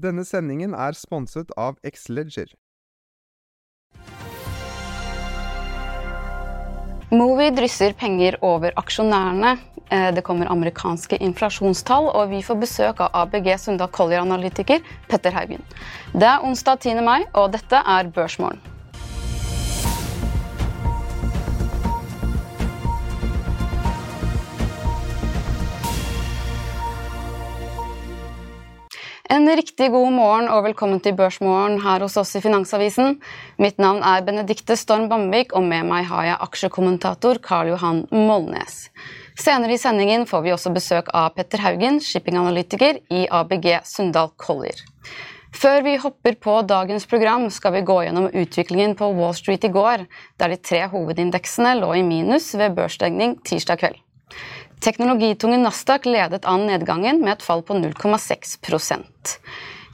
Denne 0.00 0.24
sendingen 0.24 0.72
er 0.72 0.96
sponset 0.96 1.50
av 1.60 1.76
X-Ledger. 1.84 2.54
Movi 7.10 7.48
drysser 7.50 7.92
penger 7.98 8.38
over 8.46 8.72
aksjonærene. 8.80 9.58
Eh, 9.90 10.14
Det 10.14 10.22
kommer 10.22 10.46
amerikanske 10.46 11.18
inflasjonstall, 11.18 12.08
og 12.14 12.30
vi 12.30 12.40
får 12.42 12.60
besøk 12.62 13.00
av 13.00 13.10
ABG 13.24 13.58
Sundal 13.58 13.90
Collier-analytiker 13.90 14.80
Petter 15.08 15.34
Haugen. 15.34 15.64
Det 16.14 16.28
er 16.30 16.44
onsdag 16.46 16.80
10. 16.80 17.02
mai, 17.02 17.24
og 17.34 17.50
dette 17.52 17.82
er 17.84 18.04
Børsmorgen. 18.14 18.69
En 29.30 29.46
riktig 29.46 29.92
god 29.94 30.10
morgen 30.10 30.48
og 30.50 30.64
velkommen 30.64 30.98
til 30.98 31.14
Børsmorgen 31.14 31.76
her 31.84 32.02
hos 32.02 32.16
oss 32.18 32.32
i 32.34 32.40
Finansavisen. 32.42 33.20
Mitt 33.62 33.76
navn 33.78 34.00
er 34.02 34.24
Benedikte 34.26 34.74
Storm 34.74 35.04
Bamvik, 35.12 35.54
og 35.54 35.62
med 35.70 35.86
meg 35.86 36.08
har 36.08 36.24
jeg 36.26 36.38
aksjekommentator 36.48 37.38
Karl 37.44 37.70
Johan 37.70 38.00
Molnes. 38.10 38.88
Senere 39.38 39.76
i 39.76 39.78
sendingen 39.78 40.26
får 40.26 40.42
vi 40.42 40.54
også 40.56 40.74
besøk 40.74 41.12
av 41.14 41.30
Petter 41.36 41.62
Haugen, 41.62 42.02
shippinganalytiker 42.02 42.98
i 43.06 43.22
ABG 43.30 43.70
Sundal 43.86 44.34
Collier. 44.34 44.82
Før 45.54 45.86
vi 45.86 45.94
hopper 46.02 46.34
på 46.34 46.58
dagens 46.66 47.06
program, 47.06 47.46
skal 47.54 47.78
vi 47.78 47.86
gå 47.86 48.00
gjennom 48.08 48.32
utviklingen 48.34 48.98
på 48.98 49.14
Wall 49.14 49.38
Street 49.38 49.62
i 49.62 49.70
går, 49.70 50.08
der 50.42 50.50
de 50.50 50.58
tre 50.58 50.88
hovedindeksene 50.90 51.78
lå 51.78 51.94
i 52.00 52.06
minus 52.06 52.50
ved 52.58 52.74
børsstengning 52.74 53.38
tirsdag 53.46 53.84
kveld. 53.84 54.06
Teknologitunge 54.80 55.58
Nasdaq 55.60 56.06
ledet 56.08 56.46
an 56.48 56.62
nedgangen 56.64 57.18
med 57.20 57.34
et 57.34 57.42
fall 57.44 57.60
på 57.62 57.74
0,6% 57.76 59.32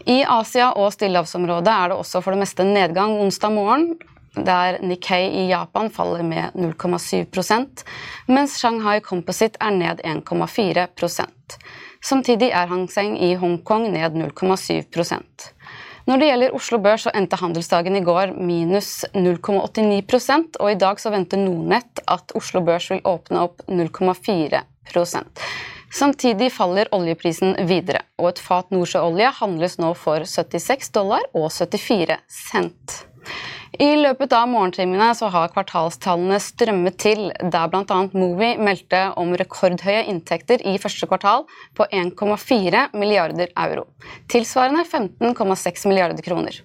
I 0.06 0.20
Asia 0.22 0.68
og 0.78 0.92
stillehavsområdet 0.94 1.72
er 1.72 1.90
det 1.90 1.96
også 1.98 2.22
for 2.22 2.36
det 2.36 2.44
meste 2.44 2.66
nedgang 2.68 3.16
onsdag 3.18 3.50
morgen, 3.50 3.88
der 4.36 4.78
Nikkei 4.86 5.24
i 5.40 5.48
Japan 5.48 5.90
faller 5.90 6.22
med 6.22 6.54
0,7% 6.54 7.82
mens 8.30 8.54
Shanghai 8.60 9.00
Composite 9.00 9.58
er 9.58 9.74
ned 9.74 10.04
1,4% 10.06 11.58
Samtidig 12.06 12.52
er 12.54 12.70
Hang 12.70 12.86
Seng 12.92 13.16
i 13.18 13.32
Hongkong 13.34 13.88
ned 13.90 14.14
0,7% 14.22 15.50
når 16.06 16.20
det 16.22 16.26
gjelder 16.28 16.52
Oslo 16.54 16.78
Børs, 16.78 17.02
så 17.02 17.10
endte 17.18 17.34
handelsdagen 17.40 17.96
i 17.98 18.04
går 18.06 18.36
minus 18.38 19.00
0,89 19.10 20.60
og 20.60 20.68
i 20.70 20.78
dag 20.78 21.02
så 21.02 21.10
venter 21.10 21.42
Nordnett 21.42 21.98
at 22.06 22.30
Oslo 22.38 22.62
Børs 22.62 22.86
vil 22.92 23.02
åpne 23.02 23.42
opp 23.48 23.66
0,4 23.66 24.62
Samtidig 25.96 26.50
faller 26.52 26.90
oljeprisen 26.92 27.54
videre, 27.68 28.02
og 28.20 28.32
et 28.32 28.40
fat 28.42 28.72
nordsjøolje 28.74 29.30
handles 29.38 29.78
nå 29.80 29.94
for 29.96 30.26
76 30.28 30.90
dollar 30.92 31.24
og 31.32 31.48
74 31.54 32.18
cent. 32.28 33.02
I 33.82 33.88
løpet 33.98 34.32
av 34.32 34.46
morgentimene 34.48 35.08
så 35.18 35.28
har 35.32 35.50
kvartalstallene 35.52 36.38
strømmet 36.40 36.96
til, 37.02 37.26
der 37.40 37.72
bl.a. 37.72 37.98
Movi 38.16 38.54
meldte 38.62 39.02
om 39.20 39.34
rekordhøye 39.36 40.06
inntekter 40.08 40.62
i 40.64 40.76
første 40.80 41.08
kvartal 41.10 41.44
på 41.76 41.88
1,4 41.90 42.86
milliarder 42.96 43.52
euro. 43.66 43.88
Tilsvarende 44.32 44.86
15,6 44.86 45.88
milliarder 45.90 46.24
kroner. 46.24 46.62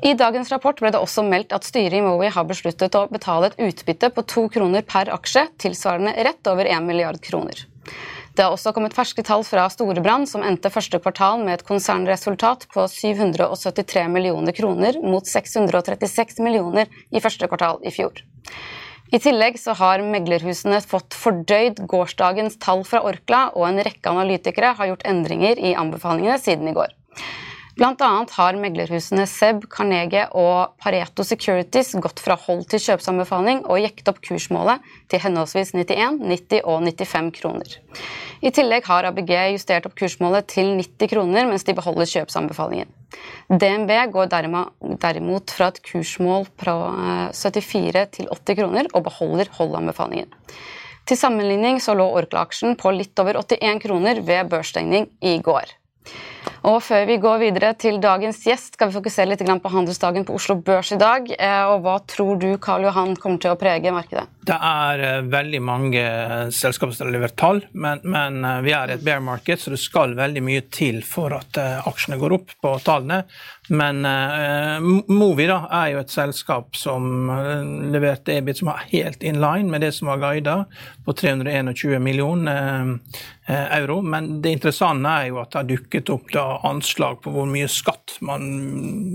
I 0.00 0.14
dagens 0.16 0.48
rapport 0.48 0.78
ble 0.80 0.88
det 0.94 1.00
også 1.00 1.20
meldt 1.26 1.50
at 1.52 1.66
styret 1.68 1.98
i 1.98 2.00
Mowi 2.00 2.30
har 2.32 2.46
besluttet 2.48 2.94
å 2.96 3.04
betale 3.12 3.50
et 3.50 3.58
utbytte 3.60 4.08
på 4.16 4.24
to 4.32 4.46
kroner 4.52 4.84
per 4.88 5.10
aksje, 5.12 5.42
tilsvarende 5.60 6.14
rett 6.24 6.48
over 6.48 6.64
1 6.64 6.86
milliard 6.86 7.20
kroner. 7.20 7.66
Det 8.32 8.46
har 8.46 8.54
også 8.54 8.72
kommet 8.72 8.94
ferske 8.96 9.20
tall 9.26 9.44
fra 9.44 9.66
Storebrand, 9.68 10.28
som 10.30 10.44
endte 10.46 10.70
første 10.72 10.96
kvartal 11.02 11.42
med 11.44 11.58
et 11.58 11.64
konsernresultat 11.68 12.64
på 12.72 12.86
773 12.88 14.06
millioner 14.08 14.56
kroner 14.56 14.96
mot 15.04 15.28
636 15.28 16.40
millioner 16.40 16.88
i 17.12 17.20
første 17.20 17.50
kvartal 17.50 17.82
i 17.84 17.92
fjor. 17.92 18.24
I 19.12 19.20
tillegg 19.20 19.58
så 19.60 19.74
har 19.76 20.00
meglerhusene 20.06 20.80
fått 20.86 21.18
fordøyd 21.18 21.82
gårsdagens 21.90 22.56
tall 22.62 22.86
fra 22.88 23.02
Orkla, 23.04 23.50
og 23.52 23.68
en 23.68 23.84
rekke 23.84 24.14
analytikere 24.14 24.72
har 24.78 24.92
gjort 24.94 25.04
endringer 25.12 25.60
i 25.60 25.76
anbefalingene 25.76 26.40
siden 26.40 26.72
i 26.72 26.76
går. 26.78 26.94
Annet 27.80 28.32
har 28.36 28.58
meglerhusene 28.60 29.24
Seb, 29.24 29.62
Carnegie 29.72 30.26
og 30.36 30.74
Pareto 30.82 31.24
Securities 31.24 31.94
gått 31.96 32.20
fra 32.20 32.36
hold 32.36 32.66
til 32.68 32.82
kjøpsanbefaling 32.84 33.62
og 33.64 33.80
jekket 33.80 34.10
opp 34.12 34.18
kursmålet 34.26 34.84
til 35.08 35.22
henholdsvis 35.22 35.72
91, 35.72 36.18
90 36.20 36.60
og 36.68 36.84
95 36.84 37.30
kroner. 37.38 37.78
I 38.44 38.52
tillegg 38.52 38.84
har 38.84 39.08
ABG 39.08 39.32
justert 39.54 39.88
opp 39.88 39.96
kursmålet 39.96 40.50
til 40.52 40.74
90 40.76 41.12
kroner, 41.14 41.48
mens 41.48 41.64
de 41.64 41.76
beholder 41.76 42.12
kjøpsanbefalingen. 42.12 42.92
DNB 43.48 43.94
går 44.12 44.28
derimot 44.28 45.56
fra 45.56 45.72
et 45.72 45.80
kursmål 45.88 46.46
fra 46.60 46.76
74 47.32 48.06
til 48.18 48.28
80 48.28 48.60
kroner 48.60 48.92
og 48.92 49.08
beholder 49.08 49.48
holdanbefalingen. 49.56 50.28
Til 51.08 51.16
sammenligning 51.16 51.80
så 51.80 51.96
lå 51.96 52.04
Orkla-aksjen 52.20 52.76
på 52.78 52.92
litt 52.92 53.16
over 53.24 53.40
81 53.40 53.80
kroner 53.88 54.20
ved 54.20 54.52
børsstengning 54.52 55.08
i 55.24 55.38
går. 55.40 55.78
Og 56.68 56.80
Før 56.84 57.06
vi 57.08 57.16
går 57.20 57.38
videre 57.40 57.70
til 57.78 58.00
dagens 58.02 58.42
gjest, 58.44 58.74
skal 58.76 58.90
vi 58.90 58.98
fokusere 58.98 59.30
litt 59.30 59.44
på 59.44 59.72
handelsdagen 59.72 60.26
på 60.28 60.34
Oslo 60.36 60.58
Børs 60.60 60.92
i 60.92 60.98
dag. 61.00 61.30
Og 61.72 61.84
Hva 61.84 61.96
tror 62.08 62.36
du 62.40 62.50
Karl 62.60 62.84
Johan, 62.84 63.14
kommer 63.16 63.40
til 63.40 63.54
å 63.54 63.58
prege 63.60 63.92
markedet? 63.94 64.26
Det 64.44 64.56
er 64.56 65.04
uh, 65.04 65.28
veldig 65.30 65.60
mange 65.62 66.02
selskaper 66.56 66.96
som 66.96 67.06
har 67.06 67.14
levert 67.14 67.36
tall, 67.38 67.62
men, 67.72 68.00
men 68.04 68.40
vi 68.64 68.74
er 68.76 68.90
i 68.90 68.96
et 68.96 69.04
bear 69.04 69.22
market, 69.24 69.60
så 69.60 69.72
det 69.72 69.80
skal 69.80 70.16
veldig 70.18 70.42
mye 70.44 70.64
til 70.72 71.00
for 71.06 71.36
at 71.36 71.60
aksjene 71.60 72.18
går 72.20 72.36
opp 72.40 72.54
på 72.60 72.74
tallene. 72.84 73.22
Men 73.70 74.02
Movi 75.06 75.46
da, 75.46 75.60
er 75.80 75.92
jo 75.94 76.00
et 76.02 76.12
selskap 76.12 76.74
som 76.78 77.30
leverte 77.92 78.34
EBIT 78.34 78.60
som 78.60 78.70
var 78.72 78.84
helt 78.90 79.22
in 79.22 79.38
line 79.42 79.70
med 79.70 79.84
det 79.84 79.92
som 79.94 80.10
var 80.10 80.22
guida, 80.22 80.56
på 81.06 81.14
321 81.14 82.02
millioner 82.02 82.98
euro. 83.50 84.02
Men 84.02 84.42
det 84.42 84.50
interessante 84.50 85.08
er 85.08 85.28
jo 85.30 85.40
at 85.40 85.52
det 85.52 85.58
har 85.58 85.68
dukket 85.68 86.12
opp 86.12 86.32
da 86.34 86.44
anslag 86.68 87.20
på 87.24 87.32
hvor 87.34 87.48
mye 87.50 87.68
skatt 87.70 88.18
man 88.26 88.44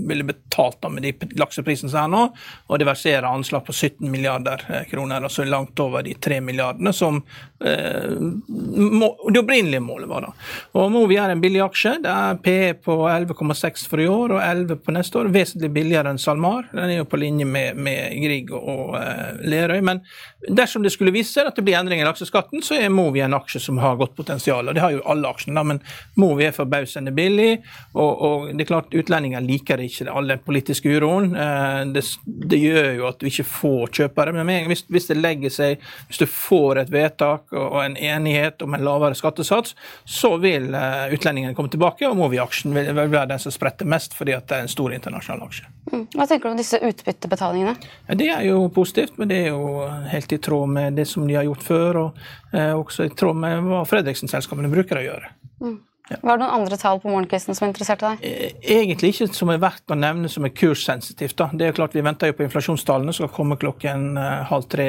ville 0.08 0.26
betalt 0.26 0.80
da 0.82 0.90
med 0.92 1.06
de 1.06 1.12
lakseprisene 1.38 1.90
som 1.92 2.04
er 2.04 2.12
nå, 2.12 2.22
og 2.66 2.80
det 2.80 2.88
verserer 2.88 3.28
anslag 3.28 3.64
på 3.66 3.74
17 3.74 4.10
milliarder 4.10 4.62
kroner 4.90 5.24
altså 5.24 5.46
langt 5.46 5.78
over 5.82 6.04
de 6.06 6.14
3 6.14 6.40
milliardene 6.44 6.92
som 6.96 7.20
uh, 7.20 8.16
må, 8.20 9.10
det 9.30 9.40
opprinnelige 9.40 9.84
målet 9.84 10.10
var. 10.10 10.28
da. 10.28 10.48
Og 10.76 10.92
Movi 10.92 11.18
er 11.20 11.32
en 11.32 11.42
billig 11.42 11.62
aksje. 11.64 11.96
Det 12.04 12.12
er 12.12 12.40
PE 12.42 12.74
på 12.84 12.98
11,6 13.08 13.86
for 13.90 14.02
i 14.02 14.08
år 14.10 14.36
og 14.36 14.42
11 14.46 14.76
på 14.84 14.94
neste 14.94 15.18
år. 15.20 15.30
Vesentlig 15.34 15.70
billigere 15.74 16.12
enn 16.12 16.20
SalMar. 16.20 16.68
Den 16.72 16.90
er 16.90 17.00
jo 17.00 17.08
på 17.10 17.18
linje 17.20 17.46
med, 17.48 17.76
med 17.76 18.14
Grieg 18.22 18.52
og 18.54 18.96
eh, 18.98 19.40
Lerøy. 19.46 19.80
Men 19.84 20.02
dersom 20.48 20.84
det 20.84 20.92
skulle 20.94 21.14
vise 21.14 21.32
seg 21.34 21.50
at 21.50 21.58
det 21.58 21.64
blir 21.66 21.78
endringer 21.78 22.06
i 22.06 22.08
lakseskatten, 22.08 22.62
så 22.64 22.78
er 22.78 22.92
Movi 22.92 23.22
en 23.24 23.36
aksje 23.36 23.60
som 23.66 23.80
har 23.82 23.98
godt 24.00 24.16
potensial. 24.18 24.68
og 24.68 24.76
Det 24.76 24.84
har 24.84 24.94
jo 24.94 25.04
alle 25.08 25.30
aksjene, 25.30 25.64
men 25.72 25.82
Movi 26.20 26.46
er 26.48 26.56
forbausende 26.56 27.14
billig. 27.16 27.58
Og, 27.94 28.10
og, 28.10 28.48
det 28.52 28.66
er 28.66 28.70
klart 28.70 28.94
Utlendinger 28.96 29.44
liker 29.44 29.82
ikke 29.82 30.08
all 30.12 30.30
den 30.30 30.42
politiske 30.46 30.92
uroen. 30.92 31.32
Eh, 31.34 31.82
det, 31.94 32.04
det, 32.24 32.60
gjør 32.62 32.90
jo 33.00 33.08
at 33.10 33.20
du 33.20 33.28
ikke 33.30 33.48
får 33.50 33.94
kjøpere. 34.00 34.36
Men 34.36 34.70
hvis, 34.70 34.86
hvis, 34.92 35.10
det 35.10 35.18
legger 35.20 35.52
seg, 35.52 35.84
hvis 36.08 36.22
du 36.22 36.26
får 36.30 36.84
et 36.84 36.94
vedtak 36.94 37.52
og 37.56 37.80
en 37.82 37.96
enighet 37.96 38.62
om 38.64 38.74
en 38.76 38.84
lavere 38.86 39.16
skattesats, 39.18 39.74
så 40.04 40.36
vil 40.42 40.70
uh, 40.74 41.06
utlendingene 41.12 41.54
komme 41.56 41.70
tilbake, 41.72 42.06
og 42.08 42.16
Movi-aksjen 42.18 42.74
vil, 42.74 42.90
vil 42.96 43.12
være 43.12 43.30
den 43.34 43.42
som 43.42 43.54
spretter 43.54 43.88
mest, 43.88 44.16
fordi 44.26 44.34
at 44.34 44.48
det 44.50 44.56
er 44.56 44.64
en 44.64 44.70
stor 44.70 44.92
internasjonal 44.94 45.46
aksje. 45.46 45.68
Mm. 45.92 46.06
Hva 46.16 46.24
tenker 46.26 46.48
du 46.48 46.50
om 46.50 46.58
disse 46.58 46.78
utbyttebetalingene? 46.82 47.74
Det 48.18 48.26
er 48.34 48.42
jo 48.48 48.64
positivt, 48.74 49.18
men 49.20 49.30
det 49.30 49.36
er 49.44 49.52
jo 49.52 49.84
helt 50.10 50.32
i 50.34 50.38
tråd 50.42 50.72
med 50.72 50.96
det 50.98 51.06
som 51.06 51.28
de 51.28 51.36
har 51.38 51.46
gjort 51.46 51.62
før, 51.62 51.98
og 52.00 52.18
eh, 52.50 52.72
også 52.74 53.06
i 53.06 53.12
tråd 53.14 53.38
med 53.38 53.68
hva 53.68 53.84
Fredriksen-selskapene 53.86 54.70
bruker 54.72 54.98
å 54.98 55.04
gjøre. 55.04 55.30
Mm. 55.62 55.76
Ja. 56.08 56.16
Var 56.22 56.38
det 56.38 56.44
noen 56.44 56.54
andre 56.60 56.76
tall 56.78 57.00
på 57.02 57.10
morgenkvisten 57.10 57.56
som 57.58 57.66
interesserte 57.66 58.06
deg? 58.12 58.20
Eh, 58.22 58.52
egentlig 58.76 59.10
ikke 59.10 59.26
som 59.34 59.50
er 59.50 59.58
verdt 59.62 59.90
å 59.90 59.96
nevne 59.98 60.30
som 60.30 60.46
er 60.46 60.52
kurssensitivt. 60.54 61.34
Da. 61.40 61.48
Det 61.50 61.66
er 61.66 61.74
klart 61.74 61.96
Vi 61.96 62.04
venter 62.06 62.30
jo 62.30 62.36
på 62.38 62.44
inflasjonstallene 62.46 63.14
som 63.14 63.26
skal 63.26 63.34
komme 63.34 63.58
klokken 63.58 64.12
uh, 64.14 64.44
halv 64.46 64.68
tre 64.70 64.86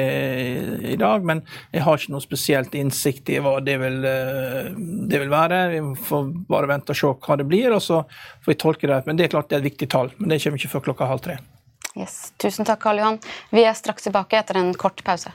i 0.92 0.94
dag. 1.00 1.26
Men 1.26 1.42
jeg 1.74 1.82
har 1.82 1.98
ikke 1.98 2.14
noe 2.14 2.22
spesielt 2.22 2.78
innsikt 2.78 3.32
i 3.34 3.40
hva 3.42 3.56
det 3.64 3.78
vil, 3.82 3.98
uh, 4.06 4.70
det 5.10 5.22
vil, 5.24 5.32
være. 5.32 5.60
Vi 5.74 5.82
får 6.06 6.32
bare 6.54 6.70
vente 6.70 6.94
og 6.94 7.02
se 7.02 7.12
hva 7.26 7.40
det 7.40 7.48
blir, 7.50 7.74
og 7.74 7.82
så 7.82 8.04
får 8.44 8.54
vi 8.54 8.60
tolke 8.62 8.92
det. 8.92 9.02
Men 9.08 9.18
det 9.18 9.26
er 9.26 9.34
klart 9.34 9.50
det 9.50 9.58
er 9.58 9.64
et 9.64 9.70
viktig 9.72 9.90
tall. 9.90 10.14
Men 10.20 10.30
det 10.30 10.42
kommer 10.44 10.62
ikke 10.62 10.74
før 10.76 10.90
klokka 10.92 11.10
halv 11.10 11.26
tre. 11.26 11.40
Yes. 11.98 12.28
Tusen 12.38 12.68
takk, 12.68 12.84
Karl 12.84 13.02
Johan. 13.02 13.18
Vi 13.50 13.66
er 13.66 13.74
straks 13.74 14.06
tilbake 14.06 14.38
etter 14.38 14.60
en 14.60 14.70
kort 14.78 15.02
pause. 15.02 15.34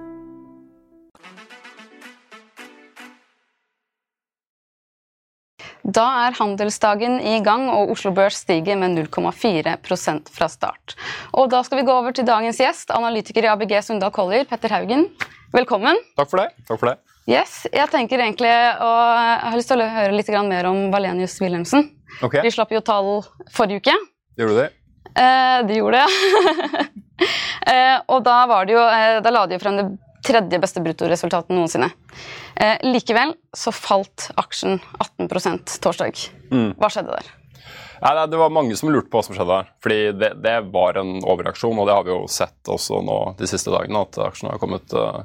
Da 5.81 6.03
er 6.27 6.35
handelsdagen 6.37 7.17
i 7.25 7.39
gang, 7.45 7.67
og 7.73 7.93
Oslo 7.95 8.11
Børs 8.13 8.41
stiger 8.43 8.77
med 8.77 8.93
0,4% 8.99 10.29
fra 10.29 10.49
start. 10.51 10.95
Og 11.33 11.49
Da 11.49 11.63
skal 11.65 11.81
vi 11.81 11.85
gå 11.87 11.93
over 11.93 12.13
til 12.13 12.25
dagens 12.25 12.59
gjest, 12.61 12.91
analytiker 12.93 13.47
i 13.47 13.49
ABG 13.49 13.81
Sundal 13.83 14.11
Collier, 14.13 14.45
Petter 14.45 14.69
Haugen. 14.69 15.07
Velkommen. 15.51 15.97
Takk 16.15 16.29
for 16.29 16.43
det. 16.43 16.51
Takk 16.67 16.79
for 16.79 16.91
det. 16.91 16.99
Yes, 17.29 17.65
jeg 17.69 17.89
tenker 17.89 18.21
egentlig, 18.21 18.51
og 18.81 18.99
jeg 19.21 19.49
har 19.49 19.57
lyst 19.57 19.69
til 19.69 19.81
å 19.81 19.89
høre 19.89 20.15
litt 20.15 20.29
mer 20.49 20.69
om 20.69 20.89
Valenius 20.93 21.39
Wilhelmsen. 21.41 21.89
Okay. 22.21 22.41
De 22.41 22.51
slapp 22.53 22.71
jo 22.71 22.81
tall 22.81 23.11
forrige 23.53 23.81
uke. 23.81 23.97
Gjorde 24.37 24.53
du 24.53 24.61
det? 24.61 24.69
Eh, 25.11 25.57
de 25.67 25.77
gjorde 25.77 26.01
det. 26.01 26.87
eh, 27.73 27.97
og 28.07 28.23
da, 28.25 28.37
var 28.47 28.65
det 28.65 28.77
jo, 28.77 28.85
eh, 28.85 29.19
da 29.21 29.33
la 29.33 29.45
de 29.47 29.57
jo 29.57 29.63
frem 29.63 29.77
det 29.79 29.85
tredje 30.25 30.61
beste 30.61 30.83
bruttoresultatet 30.83 31.53
noensinne. 31.55 31.91
Eh, 32.55 32.77
likevel 32.87 33.35
så 33.57 33.73
falt 33.75 34.29
aksjen 34.39 34.79
18% 35.19 35.77
torsdag. 35.83 36.25
Mm. 36.51 36.73
Hva 36.79 36.91
skjedde 36.93 37.17
der? 37.17 37.31
Nei, 38.01 38.27
Det 38.27 38.37
var 38.37 38.49
mange 38.49 38.75
som 38.75 38.89
lurte 38.89 39.11
på 39.13 39.19
hva 39.19 39.25
som 39.25 39.35
skjedde 39.37 39.57
der. 39.59 39.67
Fordi 39.83 39.99
det, 40.17 40.31
det, 40.41 40.55
var 40.73 40.97
en 40.97 41.19
overreaksjon, 41.21 41.77
og 41.77 41.87
det 41.87 41.95
har 41.95 42.07
vi 42.07 42.13
jo 42.13 42.23
sett 42.31 42.71
også 42.73 43.01
nå 43.05 43.17
de 43.37 43.49
siste 43.49 43.73
dagene, 43.73 44.01
at 44.01 44.17
aksjen 44.25 44.49
har 44.49 44.61
kommet, 44.61 44.95
uh, 44.97 45.21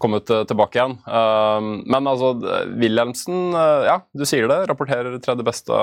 kommet 0.00 0.32
uh, 0.32 0.42
tilbake 0.48 0.80
igjen. 0.80 0.96
Uh, 1.04 1.84
men 1.84 2.08
altså, 2.08 2.32
Wilhelmsen, 2.80 3.52
ja, 3.52 3.98
du 4.16 4.24
sier 4.28 4.48
det, 4.48 4.62
rapporterer 4.70 5.20
tredje 5.20 5.44
beste 5.44 5.82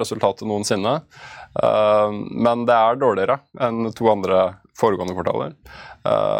resultatet 0.00 0.48
noensinne. 0.48 1.00
men 1.56 2.64
det 2.68 2.74
er 2.74 2.98
dårligere 3.00 3.38
enn 3.64 3.92
to 3.96 4.08
andre 4.12 4.40
foregående 4.76 5.16
kvartaler. 5.16 5.56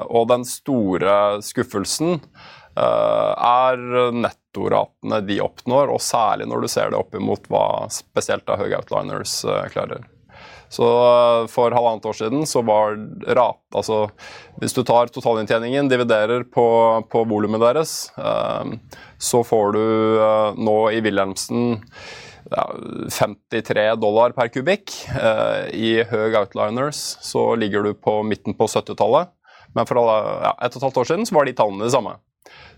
og 0.06 0.28
den 0.30 0.44
store 0.46 1.42
skuffelsen 1.42 2.20
Eh, 2.76 3.32
er 3.40 4.12
nettoratene 4.12 5.22
de 5.25 5.38
oppnår, 5.40 5.88
og 5.94 6.02
særlig 6.04 6.49
når 6.50 6.64
du 6.64 6.68
ser 6.68 6.92
det 6.92 6.99
opp 6.99 7.14
imot 7.16 7.49
hva 7.49 7.87
spesielt 7.92 8.44
da 8.49 8.58
Høge 8.60 8.76
Outliners 8.76 9.38
eh, 9.49 9.64
klarer. 9.72 10.04
Så 10.68 10.84
eh, 10.84 11.46
For 11.49 11.72
halvannet 11.72 12.04
år 12.10 12.18
siden 12.18 12.44
så 12.44 12.60
var 12.68 12.99
rat, 13.38 13.62
altså 13.72 14.10
Hvis 14.60 14.76
du 14.76 14.82
tar 14.84 15.08
totalinntjeningen, 15.08 15.88
dividerer 15.88 16.44
på, 16.52 16.66
på 17.08 17.25
volumet 17.30 17.64
deres, 17.64 17.96
så 19.16 19.42
får 19.44 19.72
du 19.76 19.84
nå 20.56 20.78
i 20.92 21.00
Wilhelmsen 21.04 21.76
53 22.50 23.88
dollar 23.98 24.34
per 24.36 24.50
kubikk. 24.54 24.92
I 25.74 25.90
Høg 26.06 26.36
Outliners 26.38 27.00
så 27.24 27.48
ligger 27.58 27.82
du 27.82 27.94
på 27.94 28.20
midten 28.26 28.54
på 28.54 28.68
70-tallet. 28.70 29.32
Men 29.76 29.88
for 29.88 30.00
ja, 30.00 30.54
et 30.62 30.72
og 30.72 30.80
et 30.80 30.86
halvt 30.88 31.02
år 31.02 31.10
siden 31.10 31.28
så 31.28 31.36
var 31.36 31.48
de 31.48 31.56
tallene 31.56 31.84
de 31.84 31.92
samme. 31.92 32.16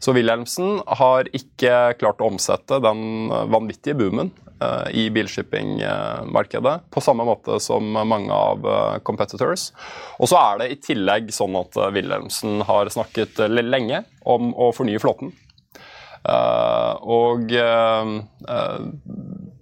Så 0.03 0.15
Wilhelmsen 0.17 0.79
har 1.01 1.29
ikke 1.37 1.95
klart 2.01 2.23
å 2.23 2.29
omsette 2.31 2.79
den 2.83 3.31
vanvittige 3.53 3.99
boomen 3.99 4.31
uh, 4.63 4.87
i 4.95 5.09
bilshippingmarkedet 5.15 6.77
på 6.95 7.03
samme 7.05 7.27
måte 7.29 7.59
som 7.63 7.91
mange 7.99 8.35
av 8.35 8.65
uh, 8.65 8.99
competitors. 9.07 9.69
Og 10.19 10.31
så 10.31 10.39
er 10.41 10.63
det 10.63 10.71
i 10.71 10.81
tillegg 10.89 11.33
sånn 11.35 11.59
at 11.61 11.77
Wilhelmsen 11.95 12.63
har 12.69 12.91
snakket 12.95 13.43
lenge 13.51 14.05
om 14.25 14.53
å 14.55 14.73
fornye 14.77 15.03
flåten. 15.03 15.35
og 16.29 17.53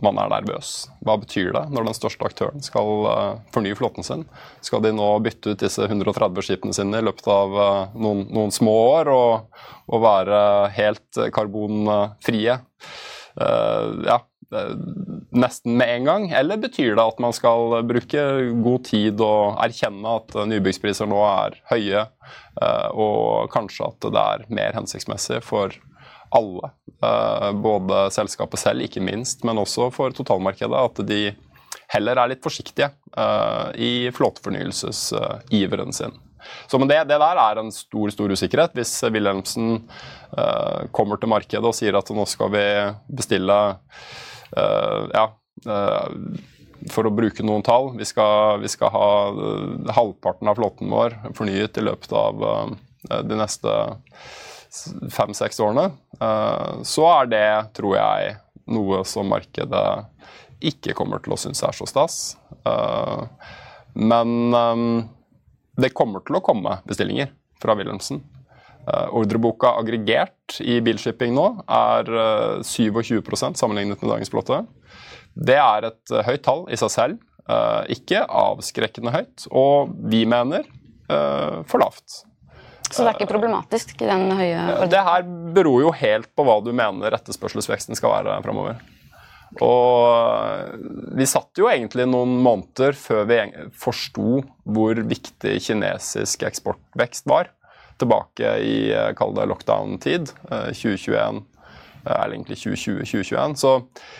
man 0.04 0.18
er 0.20 0.30
nervøs. 0.30 0.86
Hva 1.06 1.16
betyr 1.20 1.52
det 1.56 1.64
når 1.72 1.88
den 1.88 1.96
største 1.96 2.28
aktøren 2.28 2.64
skal 2.64 2.92
uh, 3.06 3.40
fornye 3.54 3.76
flåten 3.78 4.06
sin? 4.06 4.26
Skal 4.64 4.84
de 4.84 4.92
nå 4.96 5.08
bytte 5.24 5.54
ut 5.54 5.62
disse 5.62 5.86
130 5.88 6.44
skipene 6.44 6.76
sine 6.76 7.00
i 7.00 7.06
løpet 7.06 7.28
av 7.32 7.56
uh, 7.56 7.96
noen, 7.96 8.26
noen, 8.32 8.54
små 8.54 8.76
år 8.98 9.12
og, 9.12 9.60
og 9.88 10.04
være 10.04 10.40
helt 10.76 11.22
karbonfrie? 11.34 12.58
Uh, 13.36 14.04
ja, 14.06 14.20
nesten 15.36 15.74
med 15.76 15.90
en 15.90 16.10
gang, 16.10 16.28
eller 16.38 16.60
betyr 16.62 16.94
det 16.94 17.02
at 17.02 17.18
man 17.22 17.34
skal 17.34 17.80
bruke 17.88 18.22
god 18.62 18.84
tid 18.86 19.20
og 19.24 19.58
erkjenne 19.64 20.12
at 20.20 20.36
nybyggspriser 20.52 21.08
nå 21.10 21.18
er 21.26 21.58
høye, 21.72 22.04
og 22.94 23.50
kanskje 23.50 23.88
at 23.90 24.06
det 24.06 24.22
er 24.22 24.46
mer 24.54 24.78
hensiktsmessig 24.78 25.42
for 25.44 25.74
alle, 26.34 26.70
både 27.62 28.06
selskapet 28.14 28.60
selv 28.60 28.86
ikke 28.86 29.02
minst, 29.04 29.44
men 29.46 29.60
også 29.60 29.90
for 29.94 30.14
totalmarkedet, 30.16 30.78
at 30.80 31.02
de 31.06 31.20
heller 31.92 32.18
er 32.18 32.32
litt 32.32 32.42
forsiktige 32.44 32.88
i 33.78 34.08
flåtefornyelsesiveren 34.16 35.94
sin. 35.94 36.16
Så 36.70 36.78
men 36.78 36.88
det, 36.88 37.04
det, 37.10 37.18
der 37.20 37.40
er 37.42 37.60
en 37.60 37.72
stor 37.74 38.10
stor 38.14 38.30
usikkerhet. 38.30 38.74
Hvis 38.78 38.92
Wilhelmsen 39.10 39.80
uh, 40.38 40.86
kommer 40.94 41.18
til 41.18 41.30
markedet 41.32 41.66
og 41.66 41.74
sier 41.74 41.96
at 41.98 42.12
nå 42.14 42.26
skal 42.30 42.52
vi 42.54 42.66
bestille 43.18 43.56
ja, 44.46 45.24
for 46.92 47.08
å 47.08 47.12
bruke 47.12 47.42
noen 47.42 47.64
tall. 47.66 47.90
Vi 47.98 48.06
skal, 48.06 48.60
vi 48.62 48.70
skal 48.70 48.92
ha 48.94 49.08
halvparten 49.96 50.48
av 50.48 50.58
flåten 50.60 50.92
vår 50.92 51.16
fornyet 51.36 51.80
i 51.80 51.84
løpet 51.84 52.14
av 52.14 52.44
de 53.26 53.38
neste 53.38 53.74
fem-seks 55.12 55.60
årene. 55.62 55.90
så 56.86 57.06
er 57.10 57.30
det, 57.30 57.48
tror 57.76 57.96
jeg, 57.98 58.36
noe 58.72 59.02
som 59.06 59.28
markedet 59.30 59.86
ikke 60.64 60.94
kommer 60.96 61.20
til 61.22 61.34
å 61.34 61.40
synes 61.40 61.62
er 61.66 61.76
så 61.76 61.86
stas. 61.88 62.36
men 63.94 64.54
um, 64.54 65.04
det 65.76 65.92
kommer 65.96 66.24
til 66.24 66.38
å 66.38 66.44
komme 66.44 66.78
bestillinger 66.88 67.30
fra 67.60 67.76
Wilhelmsen. 67.76 68.22
Ordreboka 68.86 69.72
aggregert 69.80 70.60
i 70.62 70.78
bilshipping 70.84 71.34
nå 71.34 71.46
er 71.66 72.10
uh, 72.12 72.64
27% 72.64 73.58
sammenlignet 73.58 74.02
med 74.02 74.12
dagens 74.12 74.32
flåte. 74.32 74.62
Det 75.36 75.58
er 75.60 75.90
et 75.90 76.14
høyt 76.28 76.44
tall 76.46 76.64
i 76.72 76.78
seg 76.80 76.92
selv, 76.94 77.24
ikke 77.92 78.22
avskrekkende 78.24 79.12
høyt. 79.12 79.44
Og 79.52 79.92
vi 80.08 80.22
mener 80.26 80.64
for 81.68 81.78
lavt. 81.78 82.22
Så 82.92 83.02
det 83.02 83.10
er 83.10 83.16
ikke 83.18 83.32
problematisk? 83.34 83.96
den 83.98 84.28
høye? 84.38 84.88
Det 84.90 85.06
her 85.08 85.24
beror 85.56 85.80
jo 85.88 85.94
helt 85.96 86.28
på 86.36 86.44
hva 86.46 86.60
du 86.64 86.70
mener 86.76 87.16
etterspørselsveksten 87.16 87.98
skal 87.98 88.14
være 88.14 88.38
framover. 88.44 88.78
Og 89.62 91.14
vi 91.16 91.26
satt 91.28 91.58
jo 91.58 91.68
egentlig 91.70 92.06
noen 92.10 92.36
måneder 92.44 92.96
før 92.98 93.26
vi 93.30 93.40
forsto 93.78 94.40
hvor 94.64 95.00
viktig 95.08 95.56
kinesisk 95.62 96.44
eksportvekst 96.48 97.28
var. 97.30 97.52
Tilbake 97.96 98.56
i 98.60 98.78
eh, 98.92 99.12
kall 99.16 99.32
det 99.38 99.46
lockdown-tid, 99.48 100.32
2021 100.50 101.16
eh, 101.16 101.38
eh, 102.02 102.18
eller 102.18 102.34
egentlig 102.34 102.58
2020-2021. 102.60 103.56
Så 103.62 103.72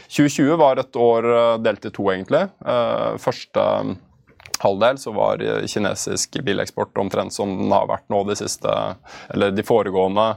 2020 0.09 0.57
var 0.63 0.81
et 0.81 0.97
år 0.97 1.29
delt 1.61 1.85
i 1.85 1.93
to, 1.93 2.07
egentlig. 2.15 2.47
Første 3.21 3.67
halvdel 4.63 4.99
så 5.01 5.13
var 5.17 5.43
kinesisk 5.69 6.39
bileksport 6.47 6.99
omtrent 6.99 7.35
som 7.35 7.53
den 7.59 7.73
har 7.75 7.89
vært 7.91 8.07
nå 8.13 8.23
de 8.29 8.37
siste, 8.39 8.73
eller 9.35 9.55
de 9.55 9.65
foregående 9.67 10.31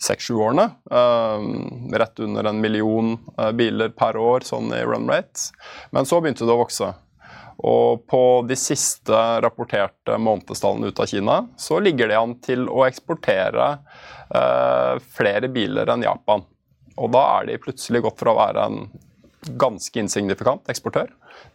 seks-sju 0.00 0.34
årene. 0.36 0.70
Um, 0.90 1.92
rett 1.92 2.18
under 2.18 2.44
en 2.44 2.60
million 2.60 3.18
uh, 3.40 3.50
biler 3.52 3.92
per 3.92 4.16
år 4.16 4.46
sånn 4.46 4.72
i 4.74 4.82
run 4.84 5.08
rate. 5.10 5.50
Men 5.90 6.08
så 6.08 6.20
begynte 6.20 6.48
det 6.48 6.56
å 6.56 6.62
vokse. 6.62 6.92
Og 7.60 8.06
på 8.08 8.22
de 8.48 8.56
siste 8.56 9.18
rapporterte 9.44 10.16
månedstallene 10.16 10.88
ut 10.88 11.02
av 11.02 11.10
Kina, 11.10 11.36
så 11.60 11.80
ligger 11.84 12.08
det 12.08 12.16
an 12.16 12.38
til 12.40 12.64
å 12.72 12.86
eksportere 12.86 13.66
uh, 14.32 14.96
flere 15.12 15.52
biler 15.52 15.92
enn 15.92 16.06
Japan. 16.06 16.46
Og 17.00 17.12
da 17.12 17.26
er 17.36 17.50
de 17.50 17.60
plutselig 17.60 18.02
gått 18.06 18.20
fra 18.20 18.32
å 18.32 18.40
være 18.40 18.66
en 18.70 18.82
ganske 19.60 20.02
insignifikant 20.02 20.68
eksportør 20.72 21.12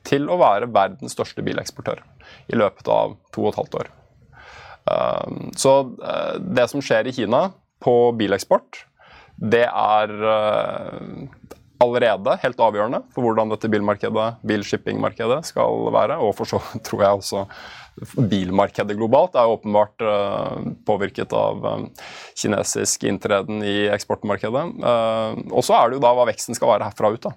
til 0.08 0.30
å 0.32 0.40
være 0.42 0.72
verdens 0.74 1.14
største 1.14 1.44
bileksportør 1.46 2.02
i 2.50 2.58
løpet 2.58 2.90
av 2.90 3.18
to 3.36 3.46
og 3.46 3.52
et 3.52 3.60
halvt 3.62 3.78
år. 3.82 3.92
Så 5.58 5.72
det 6.42 6.68
som 6.70 6.82
skjer 6.86 7.10
i 7.10 7.14
Kina, 7.16 7.48
på 7.86 7.96
bileksport, 8.18 8.86
det 9.36 9.66
er 9.68 10.12
uh, 10.24 11.50
allerede 11.84 12.38
helt 12.42 12.62
avgjørende 12.64 13.02
for 13.14 13.26
hvordan 13.26 13.52
dette 13.52 13.70
bilmarkedet, 13.72 14.28
bilshippingmarkedet 14.48 15.42
skal 15.50 15.90
være. 15.96 16.20
Og 16.24 16.36
for 16.38 16.50
så 16.50 16.62
tror 16.88 17.04
jeg 17.04 17.20
også 17.20 17.46
bilmarkedet 18.32 18.98
globalt 18.98 19.38
er 19.40 19.52
åpenbart 19.52 20.04
uh, 20.04 20.72
påvirket 20.88 21.36
av 21.36 21.64
um, 21.64 21.90
kinesisk 22.36 23.06
inntreden 23.08 23.64
i 23.64 23.86
eksportmarkedet. 23.94 24.68
Og 25.52 25.66
så 25.66 25.78
er 25.80 25.90
det 25.90 26.00
jo 26.00 26.06
da 26.08 26.16
hva 26.16 26.28
veksten 26.32 26.58
skal 26.58 26.76
være 26.76 26.92
herfra 26.92 27.14
ut. 27.16 27.28
da. 27.28 27.36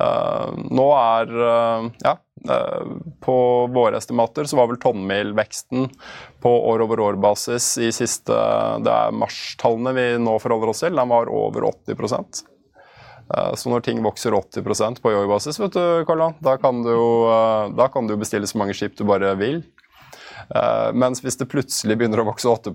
Uh, 0.00 0.52
nå 0.72 0.86
er 0.96 1.32
uh, 1.36 1.88
ja, 2.00 2.14
uh, 2.48 2.92
På 3.20 3.66
våre 3.68 3.98
estimater 3.98 4.46
så 4.48 4.56
var 4.56 4.70
vel 4.70 4.78
tonnmilveksten 4.80 5.90
på 6.40 6.52
år-over-år-basis 6.70 7.66
i 7.84 7.90
siste 7.92 8.36
Det 8.80 8.94
er 8.94 9.16
marstallene 9.16 9.92
vi 9.96 10.06
nå 10.22 10.38
forholder 10.40 10.72
oss 10.72 10.80
til. 10.86 10.96
Den 10.96 11.10
var 11.12 11.28
over 11.28 11.66
80% 11.68 12.40
Så 13.60 13.70
når 13.70 13.84
ting 13.84 14.00
vokser 14.02 14.32
80% 14.32 15.02
på 15.02 15.12
år-basis, 15.12 15.60
vet 15.60 15.76
du, 15.76 15.84
Karla, 16.08 16.32
da 16.40 16.56
kan 16.58 16.80
du, 16.82 16.96
da 17.76 17.90
kan 17.92 18.08
du 18.08 18.16
bestille 18.18 18.48
så 18.48 18.58
mange 18.58 18.74
skip 18.74 18.96
du 18.98 19.04
bare 19.06 19.34
vil. 19.38 19.60
Mens 20.98 21.20
hvis 21.22 21.38
det 21.38 21.46
plutselig 21.52 21.94
begynner 22.00 22.24
å 22.24 22.26
vokse 22.32 22.50
8 22.50 22.72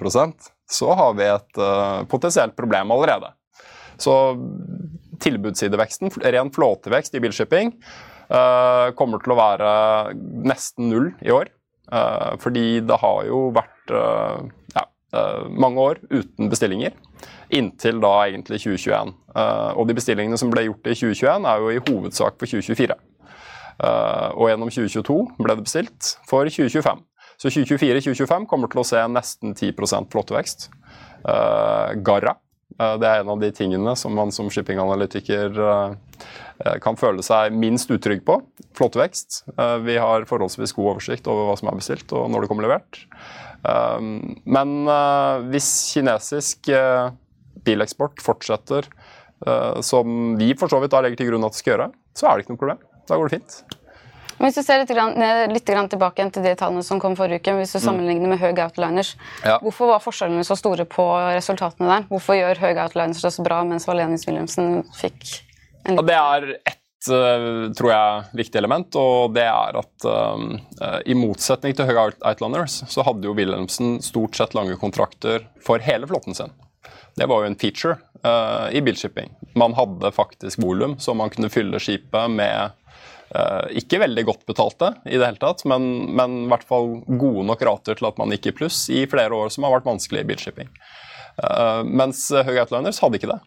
så 0.72 0.94
har 0.96 1.17
vi 1.17 1.27
et 1.27 1.60
potensielt 2.08 2.55
problem 2.55 2.94
allerede. 2.96 3.34
Så 4.02 4.14
tilbudssideveksten, 5.22 6.12
ren 6.22 6.52
flåtevekst 6.54 7.16
i 7.16 7.22
bilshipping, 7.24 7.74
uh, 8.30 8.92
kommer 8.98 9.22
til 9.24 9.36
å 9.36 9.40
være 9.40 9.70
nesten 10.46 10.90
null 10.92 11.12
i 11.25 11.34
år. 11.34 11.52
Uh, 11.86 12.34
fordi 12.42 12.82
det 12.86 12.98
har 13.02 13.25
jo 13.28 13.48
vært 13.56 13.94
uh, 13.94 14.42
ja, 14.74 14.86
mange 15.54 15.82
år 15.82 16.00
uten 16.10 16.50
bestillinger. 16.52 16.96
Inntil 17.56 18.02
da 18.04 18.14
egentlig 18.25 18.58
2021. 18.64 19.14
og 19.78 19.88
de 19.88 19.96
bestillingene 19.96 20.38
som 20.38 20.50
ble 20.52 20.66
gjort 20.66 20.88
i 20.90 20.96
2021, 20.98 21.46
er 21.46 21.62
jo 21.62 21.70
i 21.72 21.84
hovedsak 21.88 22.40
for 22.42 22.50
2024. 22.50 22.96
og 24.34 24.50
gjennom 24.50 24.72
2022 24.74 25.18
ble 25.38 25.56
det 25.56 25.66
bestilt 25.68 26.10
for 26.28 26.50
2025. 26.50 27.04
Så 27.38 27.52
2024-2025 27.54 28.48
kommer 28.50 28.72
til 28.72 28.82
å 28.82 28.88
se 28.88 29.04
nesten 29.12 29.54
10 29.56 30.10
flåtevekst. 30.12 30.70
Garra 32.06 32.36
Eh, 32.36 32.45
det 32.75 33.07
er 33.07 33.22
en 33.22 33.31
av 33.31 33.39
de 33.39 33.51
tingene 33.55 33.93
som 33.95 34.15
man 34.17 34.34
som 34.36 34.50
shippinganalytiker 34.51 35.60
eh, 35.63 35.93
eh, 36.65 36.77
kan 36.84 36.98
føle 37.00 37.24
seg 37.24 37.55
minst 37.55 37.91
utrygg 37.93 38.25
på. 38.27 38.39
Flott 38.75 38.98
vekst. 39.00 39.43
Vi 39.86 39.95
har 40.01 40.27
forholdsvis 40.27 40.75
god 40.75 40.95
oversikt 40.95 41.29
over 41.31 41.48
hva 41.48 41.55
som 41.60 41.72
er 41.72 41.79
bestilt 41.79 42.12
og 42.15 42.27
når 42.31 42.43
det 42.43 42.50
kommer 42.51 42.67
levert. 42.67 43.00
Men 44.43 44.74
hvis 45.48 45.69
kinesisk 45.95 46.67
bileksport 47.65 48.19
fortsetter 48.22 48.91
som 49.81 50.36
vi 50.38 50.51
for 50.60 50.69
så 50.69 50.81
vidt 50.84 50.93
da 50.93 51.01
legger 51.01 51.24
til 51.24 51.31
grunn 51.31 51.48
at 51.48 51.55
det 51.55 51.62
skal 51.63 51.74
gjøre, 51.74 51.89
så 52.19 52.27
er 52.27 52.36
det 52.36 52.45
ikke 52.45 52.57
noe 52.57 52.63
problem. 52.65 52.84
Da 53.07 53.17
går 53.17 53.31
det 53.31 53.39
fint. 53.39 53.79
Hvis 54.42 54.58
du 54.58 54.62
ser 54.65 54.82
litt, 54.82 54.92
grann, 54.92 55.15
litt 55.51 55.68
grann 55.68 55.88
tilbake 55.92 56.25
til 56.36 56.44
de 56.44 56.54
tallene 56.60 56.84
som 56.84 57.00
kom 57.01 57.15
forrige 57.18 57.39
uke, 57.39 57.56
hvis 57.62 57.75
du 57.75 57.80
mm. 57.80 57.86
sammenligner 57.86 58.32
med 58.34 58.42
Høg 58.42 58.60
Outliners, 58.65 59.13
ja. 59.46 59.58
hvorfor 59.63 59.94
var 59.94 60.04
forskjellene 60.04 60.44
så 60.48 60.58
store 60.60 60.88
på 60.89 61.06
resultatene 61.36 61.92
der? 61.92 62.08
Hvorfor 62.12 62.39
gjør 62.39 62.63
Høg 62.65 62.82
Outliners 62.84 63.24
det 63.24 63.32
så 63.36 63.46
bra, 63.46 63.62
mens 63.68 63.88
Valenius 63.88 64.27
Wilhelmsen 64.27 64.82
fikk 64.98 65.22
en 65.86 65.96
liten 65.96 66.10
Det 66.10 66.18
er 66.20 66.50
ett 66.58 67.10
eh, 67.15 67.48
tror 67.77 67.94
jeg, 67.94 68.25
viktig 68.42 68.60
element, 68.60 69.00
og 69.00 69.36
det 69.38 69.48
er 69.48 69.80
at 69.82 70.10
um, 70.10 70.58
i 71.06 71.15
motsetning 71.18 71.77
til 71.77 71.88
Høg 71.89 72.20
Outliners, 72.20 72.82
så 72.92 73.06
hadde 73.08 73.30
jo 73.30 73.36
Wilhelmsen 73.38 74.00
stort 74.04 74.36
sett 74.36 74.58
lange 74.58 74.75
kontrakter 74.82 75.48
for 75.63 75.84
hele 75.86 76.10
flåten 76.12 76.36
sin. 76.36 76.51
Det 77.15 77.30
var 77.32 77.44
jo 77.44 77.51
en 77.54 77.60
feature 77.60 77.96
uh, 78.25 78.68
i 78.75 78.82
bilshipping. 78.84 79.32
Man 79.56 79.75
hadde 79.77 80.12
faktisk 80.12 80.60
volum, 80.60 80.98
så 81.00 81.15
man 81.15 81.32
kunne 81.32 81.51
fylle 81.54 81.80
skipet 81.80 82.32
med 82.32 82.75
ikke 83.75 84.00
veldig 84.00 84.24
godt 84.27 84.44
betalte 84.48 84.91
i 85.10 85.17
det 85.17 85.25
hele 85.25 85.41
tatt, 85.41 85.63
men, 85.67 85.88
men, 86.15 86.36
i 86.46 86.51
hvert 86.51 86.67
fall 86.67 86.91
gode 87.20 87.46
nok 87.50 87.63
rater 87.67 87.98
til 87.98 88.08
at 88.08 88.20
man 88.22 88.32
gikk 88.32 88.51
i 88.51 88.53
pluss 88.60 88.84
i 88.94 89.01
flere 89.10 89.34
år 89.34 89.50
som 89.51 89.65
har 89.65 89.74
vært 89.74 89.88
vanskelig 89.89 90.22
i 90.22 90.27
bilshipping. 90.29 90.70
Uh, 91.36 91.82
mens 91.84 92.29
Høg 92.32 92.62
Outliners 92.62 93.01
hadde 93.03 93.20
ikke 93.20 93.32
det. 93.34 93.39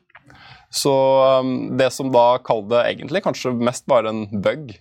Så 0.74 0.92
um, 1.40 1.78
det 1.80 1.88
som 1.94 2.10
da 2.12 2.36
kaller 2.44 2.68
det 2.74 2.84
egentlig 2.92 3.24
kanskje 3.24 3.54
mest 3.56 3.86
bare 3.88 4.12
en 4.12 4.26
bug, 4.44 4.74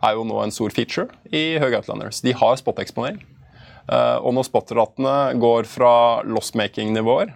er 0.00 0.16
jo 0.16 0.24
nå 0.24 0.38
en 0.42 0.52
stor 0.52 0.72
feature 0.72 1.08
i 1.32 1.60
Høg 1.60 1.78
Outliners. 1.80 2.22
De 2.24 2.34
har 2.36 2.58
spot-eksponering. 2.60 3.20
Uh, 3.90 4.18
og 4.20 4.34
når 4.36 4.48
spot-ratene 4.50 5.14
går 5.40 5.68
fra 5.68 5.92
loss-making-nivåer 6.28 7.32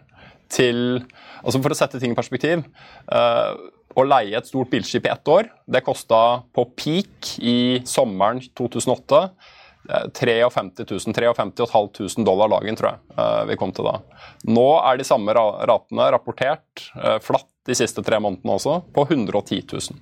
til 0.52 1.00
altså 1.44 1.60
For 1.60 1.72
å 1.72 1.76
sette 1.76 1.98
ting 2.00 2.12
i 2.12 2.16
perspektiv 2.16 2.62
å 3.94 4.04
leie 4.06 4.36
et 4.38 4.48
stort 4.48 4.70
bilskip 4.72 5.06
i 5.06 5.12
ett 5.12 5.28
år, 5.30 5.50
det 5.70 5.84
kosta 5.86 6.42
på 6.54 6.66
peak 6.76 7.36
i 7.42 7.82
sommeren 7.88 8.42
2008 8.58 9.28
53 9.84 10.40
000, 10.90 11.00
53 11.34 11.34
500 11.36 12.24
dollar 12.24 12.48
dagen, 12.48 12.76
tror 12.76 12.90
jeg 12.90 13.18
eh, 13.18 13.42
vi 13.50 13.56
kom 13.60 13.72
til 13.74 13.84
da. 13.84 13.98
Nå 14.48 14.66
er 14.80 14.96
de 14.96 15.04
samme 15.04 15.34
ratene 15.36 16.08
rapportert 16.14 16.86
eh, 16.96 17.18
flatt 17.20 17.50
de 17.68 17.76
siste 17.76 18.04
tre 18.04 18.20
månedene 18.20 18.56
også, 18.56 18.78
på 18.96 19.04
110 19.04 19.60
000. 19.72 20.00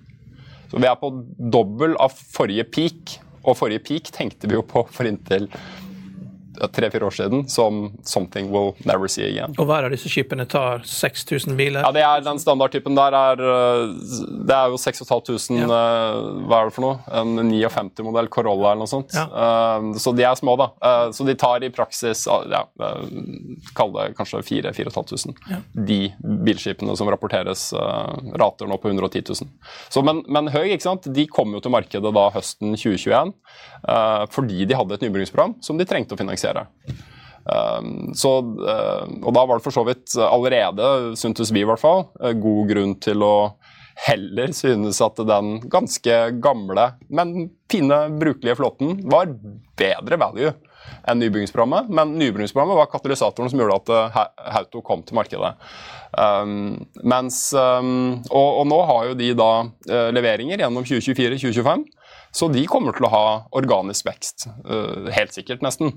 Så 0.71 0.81
vi 0.81 0.89
er 0.89 0.99
på 0.99 1.11
dobbel 1.37 1.97
av 2.01 2.15
forrige 2.15 2.67
peak, 2.71 3.17
og 3.43 3.59
forrige 3.59 3.83
peak 3.89 4.13
tenkte 4.15 4.49
vi 4.51 4.55
jo 4.55 4.63
på 4.67 4.85
for 4.91 5.09
inntil 5.09 5.49
tre-fire 6.73 7.06
år 7.06 7.11
siden 7.11 7.49
som 7.49 7.92
'something 8.04 8.50
we'll 8.50 8.75
never 8.85 9.09
see 9.09 9.25
again'. 9.25 9.54
Og 9.59 9.66
hver 9.66 9.85
av 9.85 9.90
disse 9.90 10.09
skipene 10.09 10.47
tar 10.47 10.82
6000 10.85 11.56
biler? 11.56 11.80
Ja, 11.82 11.92
det 11.92 12.02
er 12.02 12.21
Den 12.23 12.38
standardtypen 12.38 12.94
der 12.94 13.12
er 13.12 13.40
øh, 13.40 13.94
Det 14.47 14.54
er 14.54 14.68
jo 14.68 14.76
6500 14.76 15.59
ja. 15.59 15.66
Øh, 15.66 16.47
hva 16.47 16.61
er 16.61 16.64
det 16.68 16.75
for 16.75 16.82
noe? 16.82 16.99
En 17.12 17.50
59-modell 17.50 18.28
Corolla 18.28 18.73
eller 18.73 18.85
noe 18.85 18.90
sånt. 18.90 19.14
Ja. 19.14 19.26
Uh, 19.26 19.97
så 19.99 20.12
de 20.14 20.25
er 20.25 20.35
små, 20.35 20.56
da. 20.56 20.68
Så 21.12 21.25
de 21.26 21.35
tar 21.35 21.62
i 21.64 21.71
praksis 21.71 22.26
ja, 22.26 22.64
uh, 22.80 23.06
Kall 23.75 23.92
det 23.92 24.16
kanskje 24.16 24.42
4500. 24.42 25.35
Ja. 25.50 25.61
De 25.75 26.12
bilskipene 26.21 26.97
som 26.97 27.09
rapporteres, 27.09 27.73
rater 28.38 28.66
nå 28.68 28.76
på 28.80 28.88
110 28.88 29.23
000. 29.28 29.49
Så, 29.88 30.02
men, 30.02 30.23
men 30.28 30.50
Høg 30.52 30.73
ikke 30.73 30.82
sant? 30.82 31.06
de 31.12 31.26
kom 31.26 31.52
jo 31.54 31.61
til 31.62 31.73
markedet 31.73 32.12
da 32.14 32.25
høsten 32.35 32.76
2021 32.76 33.32
fordi 34.32 34.66
de 34.68 34.76
hadde 34.78 34.94
et 34.94 35.02
nybyggingsprogram 35.02 35.56
som 35.64 35.78
de 35.78 35.87
trengte 35.88 36.14
å 36.14 36.18
finansiere 36.21 36.42
produsere. 36.43 36.67
Um, 37.43 38.13
så, 38.15 38.39
uh, 38.39 39.07
og 39.23 39.33
da 39.35 39.45
var 39.47 39.59
det 39.59 39.65
for 39.65 39.75
så 39.75 39.85
vidt 39.87 40.15
allerede, 40.15 41.17
syntes 41.19 41.51
vi 41.53 41.63
i 41.63 41.67
hvert 41.67 41.81
fall, 41.81 42.07
uh, 42.23 42.33
god 42.33 42.69
grunn 42.71 42.99
til 43.03 43.23
å 43.23 43.35
heller 44.07 44.55
synes 44.57 45.01
at 45.05 45.21
den 45.29 45.57
ganske 45.71 46.19
gamle, 46.43 46.93
men 47.13 47.51
fine, 47.71 48.07
brukelige 48.19 48.57
flåten 48.57 49.03
var 49.11 49.35
bedre 49.77 50.17
value 50.17 50.55
enn 51.09 51.19
nybyggingsprogrammet. 51.19 51.91
Men 51.93 52.15
nybyggingsprogrammet 52.19 52.79
var 52.79 52.91
katalysatoren 52.91 53.51
som 53.51 53.61
gjorde 53.61 53.81
at 53.81 53.93
uh, 53.93 54.23
Hauto 54.55 54.83
kom 54.87 55.03
til 55.07 55.19
markedet. 55.19 55.53
Um, 56.13 56.87
mens, 57.03 57.45
um, 57.57 58.23
og, 58.31 58.49
og, 58.63 58.65
nå 58.71 58.81
har 58.89 59.11
jo 59.11 59.19
de 59.19 59.33
da 59.39 59.51
uh, 59.67 60.09
leveringer 60.15 60.63
gjennom 60.63 60.87
2024-2025. 60.87 61.85
Så 62.33 62.49
de 62.49 62.62
kommer 62.64 62.97
til 62.97 63.04
å 63.04 63.11
ha 63.12 63.25
organisk 63.52 64.07
vekst. 64.09 64.47
Uh, 64.64 65.11
helt 65.12 65.35
sikkert, 65.37 65.61
nesten. 65.64 65.90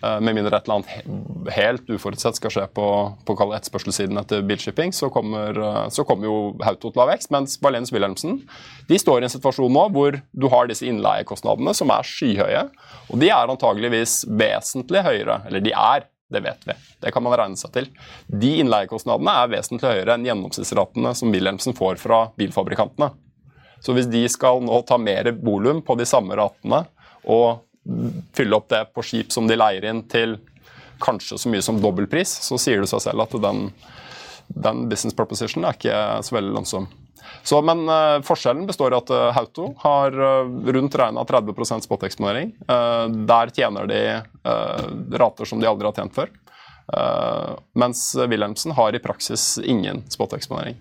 Uh, 0.00 0.16
med 0.16 0.32
mindre 0.38 0.56
et 0.56 0.64
eller 0.64 0.80
annet 0.80 1.50
helt 1.52 1.90
uforutsett 1.92 2.38
skal 2.38 2.54
skje 2.54 2.64
på, 2.72 2.86
på 3.28 3.36
etterspørselssiden 3.44 4.16
etter 4.22 4.46
bilshipping, 4.48 4.94
så 4.96 5.10
kommer, 5.12 5.58
uh, 5.60 5.82
så 5.92 6.06
kommer 6.08 6.30
jo 6.30 6.38
Hauto 6.64 6.88
til 6.88 7.02
å 7.02 7.04
ha 7.04 7.10
vekst. 7.12 7.28
Mens 7.34 7.58
Valenius 7.60 7.92
Wilhelmsen 7.92 8.40
de 8.88 9.00
står 9.00 9.20
i 9.20 9.28
en 9.28 9.34
situasjon 9.34 9.76
nå 9.76 9.84
hvor 9.92 10.16
du 10.16 10.48
har 10.52 10.70
disse 10.70 10.88
innleiekostnadene 10.88 11.76
som 11.76 11.92
er 11.92 12.08
skyhøye. 12.08 12.64
Og 13.12 13.20
de 13.20 13.28
er 13.28 13.52
antageligvis 13.52 14.22
vesentlig 14.40 15.04
høyere, 15.04 15.42
eller 15.50 15.64
de 15.64 15.74
er, 15.76 16.08
det 16.32 16.40
vet 16.46 16.64
vi. 16.64 16.78
Det 17.04 17.12
kan 17.12 17.26
man 17.26 17.36
regne 17.36 17.60
seg 17.60 17.74
til. 17.76 17.90
De 18.32 18.54
innleiekostnadene 18.62 19.36
er 19.42 19.52
vesentlig 19.52 19.92
høyere 19.92 20.16
enn 20.16 20.24
gjennomsnittsratene 20.30 21.12
som 21.18 21.34
Wilhelmsen 21.34 21.76
får 21.76 22.00
fra 22.00 22.24
bilfabrikantene. 22.40 23.12
Så 23.80 23.94
hvis 23.96 24.08
de 24.10 24.24
skal 24.30 24.62
nå 24.64 24.80
ta 24.88 24.98
mer 25.00 25.32
volum 25.42 25.82
på 25.84 25.96
de 25.98 26.06
samme 26.08 26.36
ratene 26.38 26.84
og 27.24 27.64
fylle 28.36 28.56
opp 28.56 28.70
det 28.72 28.82
på 28.94 29.04
skip 29.04 29.32
som 29.32 29.48
de 29.48 29.58
leier 29.58 29.84
inn 29.90 30.04
til 30.08 30.38
kanskje 31.04 31.38
så 31.38 31.50
mye 31.52 31.62
som 31.64 31.80
dobbeltpris, 31.82 32.30
så 32.46 32.58
sier 32.60 32.80
det 32.80 32.88
seg 32.88 33.02
selv 33.04 33.24
at 33.26 33.34
den, 33.44 33.66
den 34.48 34.86
business 34.88 35.16
proposition 35.16 35.66
er 35.66 35.76
ikke 35.76 35.98
så 36.24 36.38
veldig 36.38 36.54
lønnsom. 36.54 36.88
Så, 37.44 37.60
men 37.62 37.84
uh, 37.88 38.20
forskjellen 38.24 38.66
består 38.68 38.94
i 38.94 38.98
at 38.98 39.10
uh, 39.12 39.30
Hauto 39.36 39.70
har 39.82 40.14
uh, 40.16 40.48
rundt 40.76 40.96
regna 40.96 41.24
30 41.28 41.84
spoteksponering. 41.84 42.54
Der 43.28 43.52
tjener 43.54 43.88
de 43.88 44.00
rater 45.18 45.48
som 45.48 45.60
de 45.60 45.68
aldri 45.68 45.88
har 45.88 45.96
tjent 45.96 46.14
før. 46.14 46.32
mens 47.72 48.00
Wilhelmsen 48.14 48.72
har 48.76 48.94
i 48.94 49.00
praksis 49.00 49.58
ingen 49.58 50.02
spoteksponering. 50.12 50.76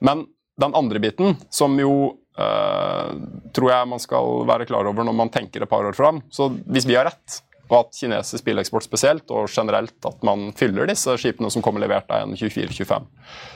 Men 0.00 0.26
den 0.58 0.74
andre 0.78 1.02
biten, 1.02 1.36
som 1.50 1.76
jo 1.80 1.92
uh, 2.38 3.10
tror 3.54 3.72
jeg 3.72 3.90
man 3.90 4.02
skal 4.02 4.42
være 4.48 4.66
klar 4.68 4.88
over 4.90 5.06
når 5.06 5.16
man 5.16 5.30
tenker 5.34 5.64
et 5.64 5.70
par 5.70 5.86
år 5.86 5.96
fram 5.96 6.22
Så 6.34 6.50
hvis 6.66 6.86
vi 6.88 6.96
har 6.98 7.08
rett, 7.08 7.42
og 7.68 7.82
at 7.82 7.98
kinesisk 7.98 8.46
bileksport 8.46 8.86
spesielt, 8.86 9.28
og 9.28 9.50
generelt 9.52 10.06
at 10.08 10.22
man 10.24 10.48
fyller 10.56 10.88
disse 10.88 11.12
skipene 11.20 11.50
som 11.52 11.62
kommer 11.64 11.82
levert 11.82 12.08
av 12.08 12.24
en 12.24 12.36
24-25, 12.36 13.08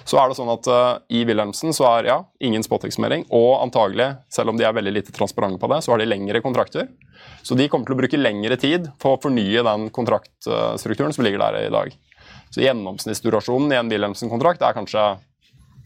så 0.05 0.21
er 0.21 0.29
det 0.29 0.37
sånn 0.37 0.53
at 0.53 0.69
uh, 0.69 1.01
i 1.09 1.25
Wilhelmsen 1.29 1.73
så 1.77 1.89
er 1.95 2.11
ja, 2.11 2.19
ingen 2.45 2.65
spoteksprimering, 2.67 3.25
og 3.33 3.63
antagelig, 3.63 4.13
selv 4.33 4.53
om 4.53 4.61
de 4.61 4.69
er 4.69 4.77
veldig 4.77 4.95
lite 4.99 5.17
transparente 5.17 5.61
på 5.63 5.73
det, 5.73 5.81
så 5.85 5.95
har 5.95 6.03
de 6.03 6.11
lengre 6.11 6.45
kontrakter. 6.45 6.91
Så 7.43 7.57
de 7.59 7.69
kommer 7.73 7.89
til 7.89 7.97
å 7.97 8.03
bruke 8.03 8.21
lengre 8.21 8.59
tid 8.61 8.91
på 9.01 9.15
å 9.15 9.21
fornye 9.23 9.65
den 9.65 9.89
kontraktstrukturen 9.95 11.15
som 11.17 11.25
ligger 11.25 11.43
der 11.43 11.63
i 11.65 11.73
dag. 11.73 11.97
Så 12.53 12.61
gjennomsnittsdurasjonen 12.67 13.73
i 13.73 13.79
en 13.81 13.91
Wilhelmsen-kontrakt 13.91 14.63
er 14.67 14.77
kanskje 14.77 15.07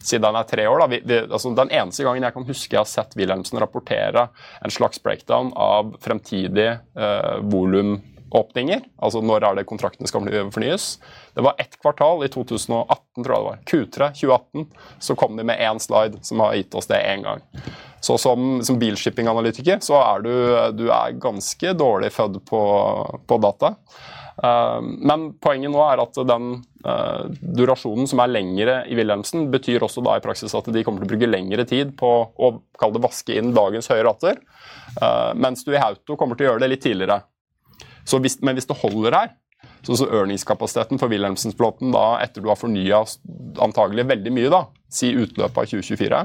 siden 0.03 0.27
han 0.29 0.39
er 0.39 0.49
tre 0.49 0.67
år. 0.69 0.87
Vi, 0.91 1.01
vi, 1.05 1.21
altså, 1.25 1.53
den 1.55 1.71
eneste 1.73 2.05
gangen 2.05 2.25
jeg 2.25 2.35
kan 2.35 2.47
huske 2.47 2.75
jeg 2.75 2.83
har 2.83 2.89
sett 2.89 3.17
Wilhelmsen 3.17 3.59
rapportere 3.61 4.27
en 4.63 4.73
slags 4.73 5.01
breakdown 5.03 5.51
av 5.55 5.95
fremtidige 6.03 6.77
eh, 6.97 7.37
volumåpninger, 7.51 8.85
altså 9.01 9.23
når 9.25 9.47
er 9.47 9.59
det 9.59 9.67
kontraktene 9.69 10.09
skal 10.09 10.29
fornyes, 10.53 10.89
det 11.37 11.45
var 11.45 11.57
ett 11.61 11.79
kvartal 11.81 12.25
i 12.25 12.31
2018, 12.33 13.23
tror 13.23 13.33
jeg 13.33 13.41
det 13.41 13.49
var. 13.49 13.59
Q3 13.71 14.11
2018. 14.21 14.69
Så 14.99 15.15
kom 15.19 15.37
de 15.37 15.45
med 15.45 15.61
én 15.61 15.81
slide 15.81 16.23
som 16.25 16.41
har 16.45 16.57
gitt 16.57 16.77
oss 16.77 16.89
det 16.89 17.01
én 17.05 17.25
gang. 17.25 17.43
Så 18.01 18.17
som, 18.21 18.59
som 18.63 18.77
bilshipping-analytiker 18.79 19.81
så 19.85 19.97
er 19.99 20.21
du, 20.25 20.33
du 20.77 20.85
er 20.93 21.17
ganske 21.21 21.73
dårlig 21.77 22.11
født 22.13 22.43
på, 22.49 22.61
på 23.27 23.39
data. 23.43 23.73
Uh, 24.37 24.81
men 24.81 25.31
poenget 25.41 25.71
nå 25.73 25.79
er 25.81 26.01
at 26.03 26.19
den 26.29 26.49
uh, 26.85 27.23
durasjonen 27.57 28.05
som 28.09 28.21
er 28.21 28.29
lengre 28.29 28.75
i 28.85 28.97
Wilhelmsen, 28.97 29.47
betyr 29.53 29.85
også 29.87 30.03
da 30.05 30.17
i 30.17 30.23
praksis 30.23 30.53
at 30.57 30.69
de 30.73 30.83
kommer 30.85 31.01
til 31.01 31.09
å 31.09 31.13
bruke 31.15 31.29
lengre 31.29 31.65
tid 31.69 31.95
på 31.97 32.11
å 32.29 32.51
det 32.93 33.01
vaske 33.01 33.33
inn 33.39 33.55
dagens 33.57 33.89
høye 33.89 34.05
ratter, 34.05 34.37
uh, 35.01 35.33
mens 35.33 35.65
du 35.65 35.73
i 35.73 35.81
Hauto 35.81 36.19
kommer 36.19 36.37
til 36.37 36.45
å 36.47 36.51
gjøre 36.51 36.65
det 36.65 36.71
litt 36.75 36.85
tidligere. 36.85 37.23
Hvis, 38.07 38.37
men 38.45 38.55
hvis 38.55 38.69
det 38.69 38.77
holder 38.79 39.17
her, 39.17 39.33
så, 39.81 39.97
så 39.97 40.05
ørningskapasiteten 40.05 41.01
for 41.01 41.11
Wilhelmsens-flåten 41.11 41.95
etter 42.21 42.43
du 42.43 42.51
har 42.51 42.59
fornya 42.59 43.01
antagelig 43.63 44.05
veldig 44.07 44.33
mye, 44.35 44.51
da, 44.53 44.63
si 44.91 45.11
utløpet 45.17 45.63
av 45.63 45.71
2024, 45.73 46.21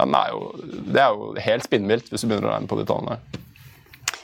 er 0.00 0.32
jo, 0.32 0.42
det 0.92 1.02
er 1.02 1.16
jo 1.16 1.32
helt 1.44 1.66
spinnvilt 1.66 2.12
hvis 2.12 2.24
du 2.24 2.28
begynner 2.28 2.50
å 2.50 2.54
regne 2.54 2.70
på 2.70 2.78
de 2.78 2.86
tallene. 2.88 3.18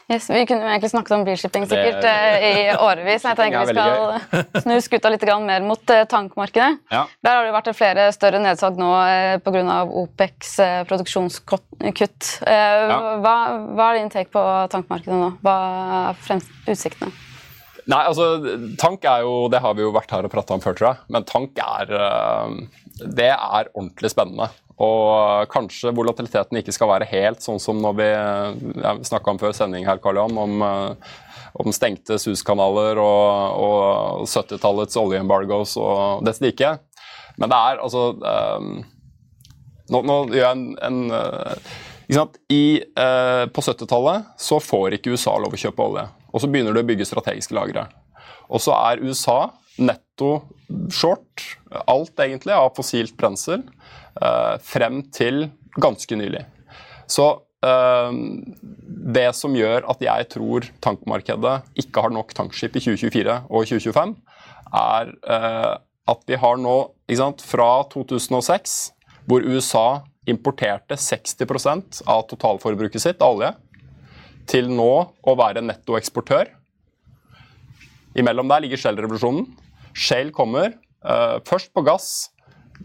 Yes, 0.07 0.29
vi 0.31 0.45
kunne 0.47 0.63
jo 0.63 0.71
egentlig 0.71 0.93
snakket 0.93 1.15
om 1.17 1.23
bilshipping 1.27 1.65
sikkert 1.67 1.97
det, 2.05 2.11
eh, 2.15 2.45
i 2.47 2.75
årevis. 2.79 3.25
Jeg 3.27 3.37
tenker 3.41 3.65
vi 3.67 3.73
skal 3.75 4.61
snu 4.63 4.77
skuta 4.85 5.11
litt 5.11 5.25
mer 5.43 5.65
mot 5.67 5.91
eh, 5.91 6.05
tankmarkedet. 6.07 6.77
Ja. 6.95 7.01
Der 7.27 7.35
har 7.35 7.49
det 7.49 7.55
vært 7.57 7.71
flere 7.75 8.05
større 8.15 8.39
nedsalg 8.39 8.79
nå 8.79 8.91
eh, 9.03 9.39
pga. 9.43 9.81
OPEX 9.97 10.53
produksjonskutt. 10.87 11.67
Hva, 11.83 13.35
hva, 13.75 13.87
er 13.89 13.99
din 13.99 14.13
take 14.13 14.31
på 14.31 14.43
tankmarkedet 14.71 15.19
nå? 15.19 15.33
Hva 15.43 15.57
er 16.13 16.45
utsiktene? 16.71 17.11
Nei, 17.87 18.03
altså, 18.03 18.37
Tank 18.79 19.05
er 19.07 19.23
jo 19.23 19.47
Det 19.51 19.61
har 19.63 19.77
vi 19.79 19.85
jo 19.85 19.93
vært 19.95 20.11
her 20.11 20.27
og 20.27 20.33
prata 20.33 20.55
om 20.55 20.63
før, 20.63 20.75
tror 20.79 20.89
jeg. 20.93 21.03
Men 21.15 21.27
tank 21.27 21.59
er 21.63 21.91
Det 23.03 23.33
er 23.33 23.75
ordentlig 23.75 24.15
spennende. 24.15 24.53
Og 24.83 25.49
kanskje 25.49 25.95
volatiliteten 25.97 26.59
ikke 26.61 26.75
skal 26.75 26.91
være 26.91 27.09
helt 27.09 27.45
sånn 27.45 27.61
som 27.63 27.79
når 27.81 27.95
vi 27.97 28.09
snakka 29.09 29.33
om 29.33 29.41
før 29.41 29.55
sending 29.57 29.87
her, 29.89 30.01
Karl 30.05 30.21
Johan, 30.21 30.37
om, 30.37 30.65
eh, 30.67 31.15
om 31.57 31.73
stengte 31.73 32.19
SUS-kanaler 32.21 33.01
og, 33.01 33.57
og 33.57 34.29
70-tallets 34.29 35.01
oljeembargos 35.01 35.79
og 35.81 36.27
dette 36.29 36.45
like. 36.45 36.75
Men 37.41 37.53
det 37.53 37.57
er 37.71 37.81
altså 37.85 38.05
um, 38.17 38.71
nå, 39.93 40.01
nå, 40.01 40.17
gjør 40.33 40.45
jeg 40.45 40.57
en, 40.57 41.03
en 41.13 42.31
I, 42.53 42.63
uh, 42.97 43.45
På 43.53 43.65
70-tallet 43.65 44.31
så 44.41 44.61
får 44.63 44.97
ikke 44.97 45.13
USA 45.13 45.37
lov 45.41 45.57
å 45.57 45.61
kjøpe 45.61 45.85
olje. 45.85 46.07
Og 46.33 46.43
så 46.43 46.49
begynner 46.53 46.77
du 46.77 46.81
å 46.83 46.89
bygge 46.89 47.09
strategiske 47.09 47.57
lagre. 47.57 47.87
Og 48.53 48.61
så 48.63 48.77
er 48.77 49.05
USA 49.05 49.41
netto 49.77 50.39
short 50.93 51.56
alt 51.87 52.23
egentlig 52.23 52.55
av 52.55 52.75
fossilt 52.77 53.17
brensel 53.19 53.65
uh, 54.23 54.57
frem 54.63 55.03
til 55.15 55.49
ganske 55.83 56.19
nylig. 56.19 56.45
Så 57.11 57.27
uh, 57.67 58.13
det 59.17 59.29
som 59.39 59.57
gjør 59.57 59.87
at 59.91 60.03
jeg 60.05 60.29
tror 60.37 60.69
tankmarkedet 60.85 61.57
ikke 61.83 62.07
har 62.07 62.15
nok 62.15 62.35
tankskip 62.37 62.79
i 62.79 62.85
2024 62.85 63.39
og 63.51 63.71
2025, 63.73 64.15
er 64.77 65.13
uh, 65.27 65.75
at 66.07 66.23
vi 66.31 66.39
har 66.39 66.59
nå, 66.63 66.77
sant, 67.19 67.43
fra 67.43 67.71
2006, 67.91 68.77
hvor 69.27 69.43
USA 69.43 70.03
importerte 70.31 70.99
60 70.99 72.03
av 72.07 72.27
totalforbruket 72.31 73.03
sitt 73.03 73.23
av 73.23 73.37
olje, 73.37 73.53
til 74.47 74.71
nå 74.71 74.91
å 75.27 75.35
være 75.39 75.65
nettoeksportør. 75.67 76.53
Imellom 78.17 78.49
der 78.51 78.63
ligger 78.63 78.81
Shell-revolusjonen. 78.81 79.49
Shell 79.97 80.31
kommer 80.35 80.77
først 81.47 81.71
på 81.77 81.85
gass, 81.87 82.09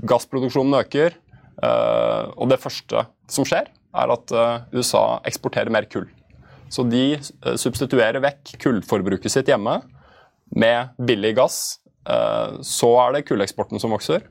Gassproduksjonen 0.08 0.80
øker, 0.80 1.16
uh, 1.64 2.32
og 2.38 2.50
det 2.52 2.60
første 2.62 3.06
som 3.32 3.48
skjer, 3.48 3.70
er 3.72 4.14
at 4.14 4.34
uh, 4.36 4.64
USA 4.76 5.20
eksporterer 5.28 5.74
mer 5.74 5.88
kull. 5.92 6.08
Så 6.72 6.86
de 6.88 7.20
substituerer 7.60 8.24
vekk 8.24 8.54
kullforbruket 8.62 9.34
sitt 9.34 9.50
hjemme 9.52 9.82
med 10.56 10.94
billig 11.04 11.34
gass. 11.36 11.58
Så 12.64 12.88
er 13.02 13.12
det 13.12 13.26
kulleksporten 13.28 13.82
som 13.84 13.92
vokser. 13.92 14.24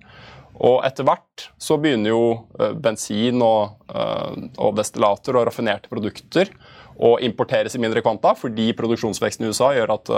Og 0.56 0.78
etter 0.88 1.04
hvert 1.04 1.44
så 1.60 1.76
begynner 1.76 2.14
jo 2.14 2.70
bensin 2.80 3.44
og, 3.44 3.76
og, 3.92 4.72
destillater 4.78 5.36
og 5.36 5.50
raffinerte 5.50 5.92
produkter 5.92 6.48
å 6.96 7.18
importeres 7.20 7.76
i 7.76 7.82
mindre 7.84 8.00
kvanta, 8.00 8.32
fordi 8.40 8.70
produksjonsveksten 8.80 9.44
i 9.44 9.52
USA 9.52 9.74
gjør 9.76 9.92
at 9.98 10.14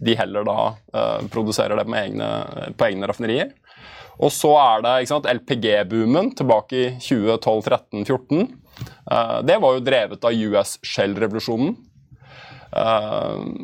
de 0.00 0.16
heller 0.16 0.46
da 0.48 0.58
produserer 1.32 1.76
det 1.76 1.86
egne, 2.00 2.28
på 2.76 2.86
egne 2.88 3.08
raffinerier. 3.10 3.52
Og 4.20 4.32
så 4.32 4.50
er 4.60 4.82
det 4.84 5.34
LPG-boomen 5.36 6.32
tilbake 6.36 6.76
i 6.76 6.88
2012, 7.00 7.62
13, 7.68 8.04
14. 8.04 8.48
det 9.48 9.56
var 9.60 9.76
jo 9.76 9.84
drevet 9.84 10.24
av 10.24 10.42
US 10.48 10.74
Shell-revolusjonen. 10.84 11.76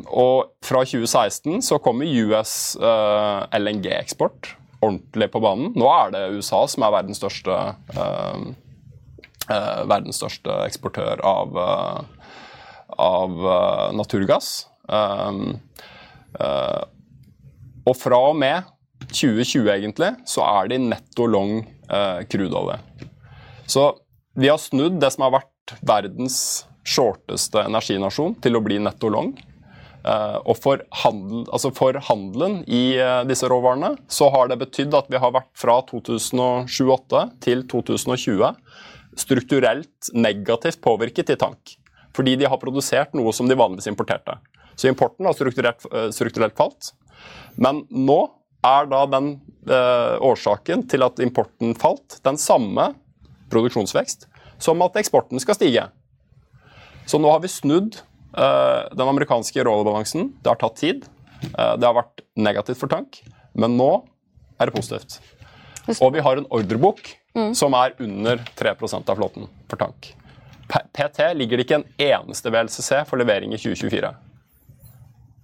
og 0.07 0.37
fra 0.65 0.81
2016 0.85 1.61
så 1.65 1.77
kommer 1.81 2.05
US 2.05 2.77
LNG-eksport 2.79 4.55
ordentlig 4.81 5.31
på 5.31 5.41
banen. 5.41 5.73
Nå 5.77 5.89
er 5.91 6.13
det 6.13 6.23
USA 6.37 6.63
som 6.69 6.85
er 6.85 6.93
verdens 6.93 7.21
største, 7.21 7.57
uh, 7.97 8.47
uh, 9.49 9.81
verdens 9.89 10.19
største 10.21 10.59
eksportør 10.67 11.23
av, 11.25 11.57
uh, 11.57 12.33
av 12.97 13.47
naturgass. 13.97 14.67
Og 16.37 17.95
fra 17.97 18.19
og 18.29 18.35
med 18.37 18.67
2020 19.09 19.69
egentlig, 19.73 20.11
så 20.27 20.43
er 20.45 20.69
de 20.71 20.77
netto 20.89 21.25
long 21.25 21.61
crudeolje. 22.29 22.77
Så 23.67 23.87
vi 24.37 24.51
har 24.51 24.59
snudd 24.61 24.99
det 25.01 25.09
som 25.15 25.25
har 25.25 25.37
vært 25.39 25.73
verdens 25.87 26.39
shorteste 26.87 27.63
energinasjon, 27.67 28.37
til 28.43 28.57
å 28.57 28.63
bli 28.63 28.79
netto 28.83 29.11
long. 29.11 29.33
Uh, 30.07 30.37
og 30.47 30.55
for, 30.61 30.83
handel, 31.01 31.41
altså 31.51 31.71
for, 31.75 31.97
handelen 32.07 32.61
i 32.63 32.95
disse 33.27 33.47
råvarene 33.51 33.97
så 34.13 34.29
har 34.31 34.47
det 34.47 34.59
betydd 34.61 34.93
at 34.95 35.09
vi 35.11 35.19
har 35.19 35.33
vært 35.35 35.49
fra 35.57 35.81
2007-2008 35.89 37.23
til 37.43 37.65
2020 37.67 38.53
strukturelt 39.17 40.11
negativt 40.13 40.79
påvirket 40.85 41.33
i 41.33 41.39
tank. 41.41 41.75
Fordi 42.15 42.37
de 42.39 42.47
har 42.47 42.61
produsert 42.61 43.17
noe 43.17 43.33
som 43.35 43.49
de 43.49 43.57
vanligvis 43.57 43.89
importerte. 43.91 44.37
Så 44.77 44.91
importen 44.91 45.25
har 45.25 45.35
strukturelt, 45.35 45.85
uh, 45.91 46.09
strukturelt 46.13 46.57
falt. 46.57 46.93
Men 47.57 47.83
nå 47.89 48.21
er 48.67 48.89
da 48.89 49.05
den 49.09 49.37
årsaken 49.67 50.85
til 50.87 51.03
at 51.03 51.19
importen 51.19 51.73
falt, 51.75 52.21
den 52.23 52.37
samme 52.39 52.85
produksjonsvekst 53.51 54.23
som 54.63 54.79
at 54.85 54.95
eksporten 54.99 55.41
skal 55.43 55.57
stige. 55.57 55.83
Så 57.07 57.19
nå 57.19 57.31
har 57.33 57.41
vi 57.43 57.51
snudd 57.51 57.99
Eh, 58.37 58.95
den 58.95 59.07
amerikanske 59.07 59.63
rollebalansen, 59.63 60.33
det 60.41 60.49
har 60.49 60.55
tatt 60.55 60.75
tid. 60.75 61.05
Eh, 61.43 61.73
det 61.77 61.87
har 61.87 61.95
vært 61.97 62.21
negativt 62.35 62.77
for 62.77 62.91
tank, 62.91 63.21
men 63.57 63.77
nå 63.79 63.91
er 64.59 64.69
det 64.69 64.75
positivt. 64.75 65.17
Og 65.97 66.11
vi 66.13 66.21
har 66.21 66.37
en 66.37 66.49
ordrebok 66.51 67.01
mm. 67.37 67.53
som 67.55 67.73
er 67.79 67.95
under 68.03 68.41
3% 68.59 69.09
av 69.09 69.17
flåten 69.17 69.47
for 69.71 69.79
tank. 69.79 70.11
PT 70.67 71.29
ligger 71.39 71.57
det 71.57 71.65
ikke 71.65 71.79
en 71.79 71.87
eneste 72.03 72.51
VLCC 72.51 73.05
for 73.07 73.17
levering 73.21 73.53
i 73.55 73.59
2024. 73.61 74.11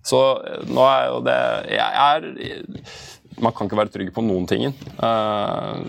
Så 0.03 0.21
eh, 0.43 0.65
nå 0.67 0.83
er 0.87 1.05
jo 1.09 1.19
det 1.23 1.37
Jeg 1.71 1.91
er 2.03 2.25
Man 3.41 3.55
kan 3.55 3.69
ikke 3.69 3.79
være 3.79 3.93
trygg 3.93 4.11
på 4.15 4.23
noen 4.25 4.45
ting. 4.49 4.67
Uh, 4.99 5.79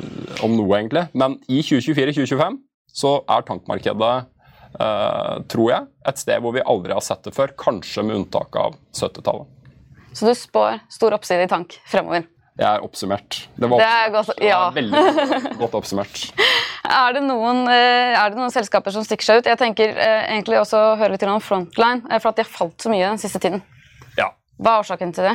om 0.47 0.55
noe, 0.57 0.71
egentlig. 0.79 1.05
Men 1.13 1.37
i 1.51 1.61
2024-2025 1.61 2.57
så 2.95 3.11
er 3.29 3.45
tankmarkedet 3.45 4.15
uh, 4.81 5.43
tror 5.53 5.69
jeg. 5.71 5.91
Et 6.09 6.23
sted 6.23 6.41
hvor 6.41 6.55
vi 6.57 6.65
aldri 6.65 6.97
har 6.97 7.05
sett 7.05 7.27
det 7.27 7.35
før, 7.37 7.53
kanskje 7.61 8.07
med 8.07 8.23
unntak 8.23 8.57
av 8.57 8.79
70-tallet. 8.97 9.51
Så 10.15 10.31
du 10.31 10.33
spår 10.39 10.79
stor 10.95 11.17
oppside 11.17 11.45
i 11.45 11.51
tank 11.51 11.77
fremover? 11.91 12.25
Jeg 12.55 12.69
er 12.71 12.85
oppsummert. 12.87 13.41
Det 13.59 13.67
var 13.67 13.81
det 13.83 13.87
er 13.91 14.11
godt, 14.15 14.29
ja. 14.39 14.59
veldig 14.71 15.01
godt 15.63 15.73
oppsummert. 15.75 16.21
er, 16.87 17.17
det 17.17 17.25
noen, 17.27 17.65
eh, 17.67 18.15
er 18.15 18.31
det 18.31 18.39
noen 18.39 18.55
selskaper 18.55 18.95
som 18.95 19.03
stikker 19.03 19.27
seg 19.27 19.41
ut? 19.41 19.49
Jeg 19.51 19.59
tenker 19.59 19.91
eh, 19.91 20.21
egentlig 20.37 20.61
også 20.61 20.85
høre 21.01 21.17
litt 21.17 21.27
om 21.27 21.43
Frontline, 21.43 22.07
for 22.21 22.31
at 22.31 22.39
de 22.39 22.47
har 22.47 22.53
falt 22.53 22.79
så 22.79 22.93
mye 22.93 23.09
den 23.09 23.19
siste 23.19 23.43
tiden. 23.43 23.65
Hva 24.59 24.77
er 24.77 24.85
årsaken 24.85 25.15
til 25.15 25.27
det? 25.29 25.35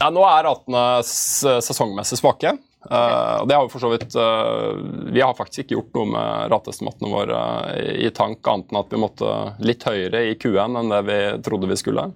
Ja, 0.00 0.08
nå 0.12 0.24
er 0.24 0.46
ratene 0.46 0.82
sesongmessig 1.04 2.18
svake. 2.20 2.54
Uh, 2.80 3.44
det 3.44 3.56
har 3.56 3.66
Vi 3.66 3.68
for 3.68 3.82
så 3.82 3.90
vidt 3.92 4.14
uh, 4.16 4.72
Vi 5.12 5.20
har 5.20 5.34
faktisk 5.36 5.66
ikke 5.66 5.74
gjort 5.74 5.98
noe 5.98 6.08
med 6.14 6.46
rateestimatene 6.48 7.10
våre 7.12 7.40
uh, 7.68 7.74
i 7.76 8.08
tank, 8.16 8.40
annet 8.48 8.72
enn 8.72 8.78
at 8.80 8.94
vi 8.94 9.00
måtte 9.02 9.32
litt 9.60 9.84
høyere 9.84 10.22
i 10.30 10.38
Q1 10.40 10.78
enn 10.80 10.94
det 10.94 11.02
vi 11.04 11.18
trodde 11.44 11.68
vi 11.68 11.76
skulle 11.76 12.08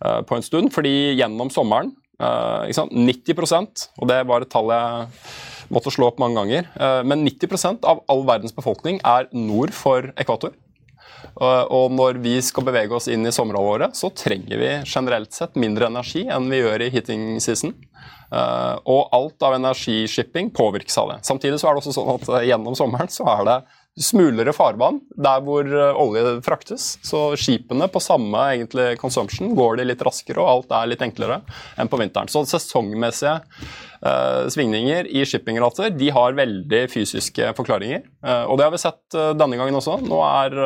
på 0.00 0.32
en 0.32 0.42
stund. 0.42 0.70
Fordi 0.72 1.12
gjennom 1.12 1.50
sommeren 1.52 1.90
90% 2.16 3.82
og 4.00 4.08
det 4.08 4.16
var 4.28 4.44
et 4.44 4.50
tall 4.52 4.72
jeg 4.72 5.02
måtte 5.72 5.92
slå 5.92 6.08
opp 6.08 6.18
mange 6.20 6.40
ganger, 6.40 6.70
men 7.04 7.20
90 7.26 7.84
av 7.84 8.00
all 8.10 8.24
verdens 8.28 8.56
befolkning 8.56 8.96
er 9.04 9.28
nord 9.36 9.74
for 9.76 10.08
ekvator. 10.20 10.56
Og 11.40 11.92
når 11.94 12.18
vi 12.20 12.34
skal 12.44 12.66
bevege 12.66 12.94
oss 12.96 13.08
inn 13.12 13.24
i 13.26 13.32
sommerhalvåret, 13.34 13.96
så 13.96 14.10
trenger 14.12 14.60
vi 14.60 14.70
generelt 14.84 15.32
sett 15.36 15.58
mindre 15.60 15.88
energi 15.88 16.26
enn 16.28 16.48
vi 16.52 16.60
gjør 16.60 16.84
i 16.84 16.90
heating 16.92 17.24
season. 17.40 17.74
Uh, 18.30 18.78
og 18.86 19.08
alt 19.16 19.42
av 19.42 19.56
energishipping 19.56 20.52
påvirkes 20.54 20.94
av 21.02 21.08
det. 21.10 21.16
Samtidig 21.26 21.56
så 21.58 21.66
er 21.66 21.74
det 21.74 21.82
også 21.82 21.94
sånn 21.96 22.12
at 22.12 22.28
uh, 22.30 22.36
gjennom 22.46 22.76
sommeren 22.78 23.10
så 23.10 23.26
er 23.32 23.40
det 23.48 23.56
smulere 23.98 24.52
farvann 24.54 25.00
der 25.18 25.42
hvor 25.44 25.66
uh, 25.66 25.98
olje 25.98 26.36
fraktes. 26.46 26.92
Så 27.06 27.32
skipene 27.40 27.88
på 27.90 28.02
samme 28.02 28.46
egentlig 28.54 28.94
consumption 29.00 29.54
går 29.58 29.80
de 29.80 29.88
litt 29.90 30.04
raskere, 30.06 30.40
og 30.40 30.50
alt 30.50 30.74
er 30.78 30.90
litt 30.92 31.04
enklere 31.04 31.40
enn 31.80 31.90
på 31.90 32.00
vinteren. 32.00 32.30
Så 32.30 32.44
sesongmessige 32.48 33.40
svingninger 34.48 35.10
i 35.12 35.26
shippingrater 35.28 35.90
de 35.92 36.06
har 36.16 36.32
veldig 36.32 36.86
fysiske 36.88 37.50
forklaringer. 37.58 38.00
og 38.48 38.56
det 38.56 38.64
har 38.64 38.72
vi 38.72 38.80
sett 38.80 39.16
denne 39.36 39.58
gangen 39.60 39.76
også. 39.76 39.98
Nå 40.00 40.22
er, 40.24 40.56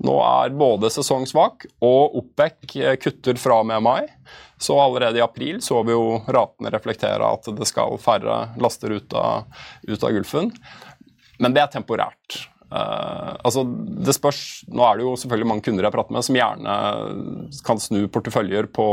nå 0.00 0.14
er 0.24 0.56
både 0.56 0.88
sesong 0.94 1.28
svak 1.28 1.66
og 1.84 2.16
OPEC 2.22 2.78
kutter 3.04 3.36
fra 3.36 3.60
med 3.68 3.84
mai. 3.84 4.08
Så 4.58 4.80
allerede 4.80 5.18
i 5.18 5.22
april 5.22 5.62
så 5.62 5.82
vi 5.86 5.94
jo 5.94 6.18
ratene 6.26 6.72
reflektere 6.74 7.22
at 7.22 7.46
det 7.54 7.66
skal 7.68 7.98
færre 8.02 8.40
laster 8.58 8.90
ut 8.90 9.14
av, 9.14 9.46
ut 9.86 10.02
av 10.02 10.16
Gulfen. 10.16 10.50
Men 11.38 11.54
det 11.54 11.64
er 11.64 11.74
temporært. 11.78 12.44
Uh, 12.68 13.32
altså 13.48 13.62
det 13.64 14.12
spørs, 14.12 14.38
Nå 14.68 14.82
er 14.84 14.98
det 14.98 15.04
jo 15.06 15.14
selvfølgelig 15.16 15.48
mange 15.48 15.62
kunder 15.64 15.86
jeg 15.86 15.94
prater 15.94 16.12
med 16.12 16.24
som 16.26 16.36
gjerne 16.36 16.74
kan 17.64 17.78
snu 17.80 18.02
porteføljer 18.12 18.68
på 18.76 18.88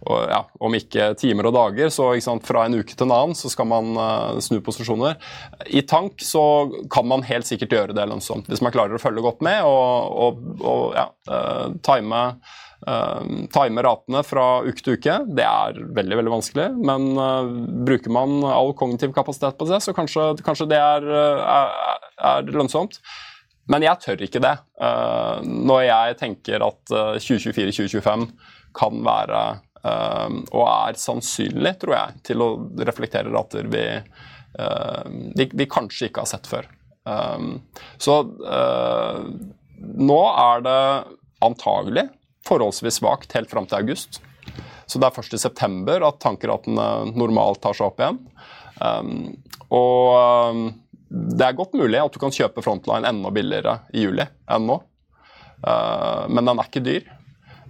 og, 0.00 0.16
ja, 0.26 0.40
om 0.58 0.74
ikke 0.74 1.12
timer 1.20 1.46
og 1.46 1.54
dager. 1.54 1.92
så 1.94 2.08
sant, 2.24 2.42
Fra 2.48 2.64
en 2.66 2.80
uke 2.80 2.96
til 2.96 3.06
en 3.06 3.14
annen 3.14 3.38
så 3.38 3.52
skal 3.52 3.68
man 3.70 3.92
uh, 3.94 4.40
snu 4.42 4.58
posisjoner. 4.64 5.20
I 5.70 5.84
tank 5.86 6.18
så 6.24 6.42
kan 6.90 7.06
man 7.06 7.22
helt 7.28 7.46
sikkert 7.46 7.76
gjøre 7.76 7.94
det 7.94 8.08
lønnsomt 8.10 8.50
hvis 8.50 8.64
man 8.64 8.74
klarer 8.74 8.98
å 8.98 9.02
følge 9.02 9.22
godt 9.22 9.44
med 9.44 9.62
og, 9.62 10.18
og, 10.24 10.42
og 10.58 10.98
ja, 10.98 11.06
uh, 11.30 11.70
time 11.86 12.24
Uh, 12.88 13.44
time 13.52 13.82
ratene 13.84 14.22
fra 14.24 14.62
uke 14.64 14.80
til 14.80 14.96
uke, 14.96 15.18
det 15.36 15.44
er 15.44 15.80
veldig 15.96 16.16
veldig 16.20 16.32
vanskelig. 16.32 16.68
Men 16.80 17.10
uh, 17.18 17.50
bruker 17.84 18.12
man 18.14 18.38
all 18.48 18.72
kognitiv 18.78 19.12
kapasitet 19.16 19.58
på 19.60 19.68
det, 19.68 19.82
så 19.84 19.92
kanskje, 19.96 20.30
kanskje 20.46 20.68
det 20.70 20.78
er, 20.80 21.04
er, 21.04 21.74
er, 22.16 22.48
lønnsomt. 22.48 22.96
Men 23.70 23.84
jeg 23.84 24.00
tør 24.02 24.24
ikke 24.24 24.42
det. 24.42 24.54
Uh, 24.80 25.44
når 25.44 25.82
jeg 25.90 26.20
tenker 26.22 26.64
at 26.64 26.94
2024-2025 27.20 28.30
kan 28.76 29.02
være 29.04 29.42
og 29.80 30.60
er 30.60 30.96
sannsynlig, 31.00 31.70
tror 31.80 31.94
jeg, 31.94 32.18
til 32.28 32.42
å 32.44 32.48
reflektere 32.84 33.30
rater 33.32 33.64
vi, 33.72 33.80
vi, 35.40 35.46
vi 35.56 35.66
kanskje 35.72 36.10
ikke 36.10 36.20
har 36.20 36.28
sett 36.28 36.50
før. 36.50 36.68
så 37.96 38.16
nå 39.80 40.18
er 40.28 40.66
det 40.66 40.82
antagelig 41.48 42.04
forholdsvis 42.46 43.00
svakt 43.00 43.34
helt 43.36 43.50
fram 43.50 43.68
til 43.68 43.82
august. 43.82 44.20
Så 44.90 44.98
det 44.98 45.06
er 45.06 45.14
først 45.14 45.34
i 45.36 45.40
september 45.40 46.02
at 46.06 46.18
tankratene 46.22 46.86
normalt 47.14 47.60
tar 47.62 47.76
seg 47.78 47.90
opp 47.90 48.00
igjen. 48.02 48.18
Um, 48.80 49.12
og 49.70 50.16
um, 50.50 50.62
det 51.10 51.46
er 51.46 51.58
godt 51.58 51.76
mulig 51.78 52.00
at 52.00 52.14
du 52.14 52.20
kan 52.22 52.34
kjøpe 52.34 52.62
Frontline 52.64 53.08
enda 53.08 53.30
billigere 53.34 53.80
i 53.94 54.06
juli 54.06 54.26
enn 54.50 54.66
nå. 54.66 54.78
Uh, 55.60 56.26
men 56.30 56.46
den 56.48 56.58
er 56.58 56.70
ikke 56.70 56.82
dyr 56.82 57.04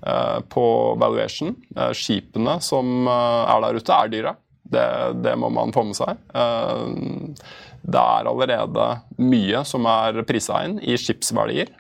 uh, 0.07 0.39
på 0.49 0.65
valuation. 1.01 1.53
Uh, 1.77 1.91
skipene 1.97 2.57
som 2.65 3.09
er 3.11 3.67
der 3.67 3.81
ute, 3.81 3.97
er 3.97 4.15
dyre. 4.15 4.37
Det, 4.71 4.87
det, 5.25 5.35
må 5.41 5.51
man 5.51 5.73
få 5.75 5.83
med 5.83 5.97
seg. 5.99 6.21
Det 6.31 8.01
er 8.01 8.29
allerede 8.31 8.85
mye 9.19 9.65
som 9.67 9.89
er 9.91 10.21
prisa 10.29 10.61
inn 10.63 10.77
i 10.79 10.95
skipsverdier. 11.01 11.73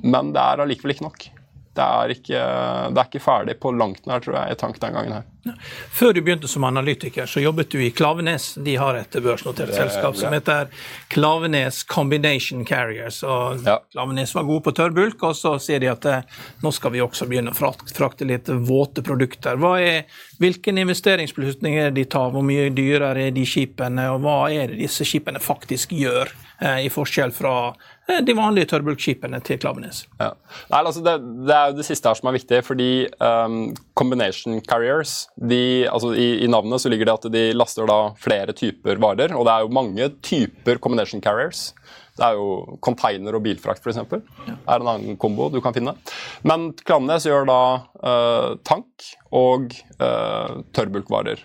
Men 0.00 0.30
det 0.32 0.40
er 0.40 0.62
allikevel 0.64 0.94
ikke 0.94 1.04
nok. 1.04 1.26
Det 1.72 1.84
er, 1.84 2.12
ikke, 2.12 2.40
det 2.92 3.00
er 3.00 3.06
ikke 3.08 3.22
ferdig 3.24 3.54
på 3.60 3.70
langt 3.72 4.04
nær, 4.04 4.20
tror 4.20 4.36
jeg, 4.36 4.52
i 4.52 4.58
tank 4.60 4.80
den 4.82 4.92
gangen 4.92 5.14
her. 5.16 5.28
Før 5.90 6.12
du 6.14 6.20
begynte 6.22 6.48
som 6.48 6.64
analytiker, 6.68 7.26
så 7.26 7.40
jobbet 7.42 7.72
du 7.72 7.80
i 7.82 7.90
Klavenes. 7.90 8.52
De 8.62 8.76
har 8.78 8.94
et 8.94 9.16
børsnotert 9.24 9.72
selskap 9.74 10.14
som 10.20 10.34
heter 10.36 10.68
Klavenes 11.10 11.80
Combination 11.88 12.66
Carriers. 12.68 13.22
og 13.22 13.64
ja. 13.66 13.78
Klavenes 13.92 14.34
var 14.36 14.46
gode 14.46 14.66
på 14.68 14.74
tørrbulk, 14.76 15.24
og 15.26 15.34
så 15.36 15.56
sier 15.62 15.82
de 15.82 15.90
at 15.90 16.06
eh, 16.06 16.28
nå 16.62 16.70
skal 16.76 16.94
vi 16.94 17.02
også 17.02 17.26
begynne 17.30 17.54
å 17.54 17.58
frakte 17.58 18.28
litt 18.28 18.52
våte 18.68 19.02
produkter. 19.02 19.58
Er, 19.80 20.04
hvilke 20.38 20.76
investeringsbeslutninger 20.76 21.90
de 21.96 22.04
tar, 22.04 22.30
hvor 22.36 22.46
mye 22.46 22.70
dyrere 22.70 23.26
er 23.30 23.34
de 23.34 23.48
skipene, 23.48 24.10
og 24.12 24.22
hva 24.22 24.38
er 24.52 24.70
det 24.70 24.82
disse 24.84 25.08
skipene 25.08 25.42
faktisk 25.42 25.96
gjør, 25.96 26.30
eh, 26.60 26.84
i 26.86 26.92
forskjell 26.92 27.34
fra 27.34 27.56
de 28.26 28.34
vanlige 28.36 28.68
tørrbulkskipene 28.72 29.40
til 29.46 29.60
Klaveness. 29.62 30.04
Ja. 30.20 30.32
Nei, 30.72 30.80
altså 30.80 31.02
det, 31.04 31.16
det, 31.46 31.54
er 31.56 31.70
jo 31.70 31.78
det 31.78 31.86
siste 31.88 32.10
her 32.10 32.18
som 32.18 32.30
er 32.30 32.36
viktig, 32.36 32.60
fordi 32.66 32.90
um, 33.22 33.58
combination 33.98 34.60
carriers 34.66 35.26
de, 35.36 35.88
altså 35.90 36.12
i, 36.14 36.28
i, 36.44 36.50
navnet 36.50 36.82
så 36.82 36.92
ligger 36.92 37.08
det 37.08 37.18
at 37.18 37.28
de 37.34 37.44
laster 37.56 37.88
da 37.88 38.00
flere 38.20 38.54
typer 38.56 39.00
varer. 39.02 39.34
Og 39.36 39.46
det 39.48 39.54
er 39.54 39.66
jo 39.66 39.76
mange 39.80 40.10
typer 40.24 40.80
combination 40.82 41.24
carriers. 41.24 41.70
Det 42.18 42.26
er 42.26 42.36
jo 42.36 42.76
container 42.84 43.38
og 43.38 43.44
bilfrakt, 43.46 43.80
f.eks. 43.80 44.02
Ja. 44.46 44.56
er 44.68 44.82
en 44.82 44.90
annen 44.92 45.16
kombo 45.20 45.48
du 45.52 45.62
kan 45.64 45.72
finne. 45.76 45.94
Men 46.44 46.70
Klaveness 46.84 47.24
gjør 47.28 47.48
da 47.48 47.62
uh, 48.04 48.50
tank 48.68 49.08
og 49.32 49.72
uh, 49.96 50.60
tørrbulkvarer. 50.76 51.40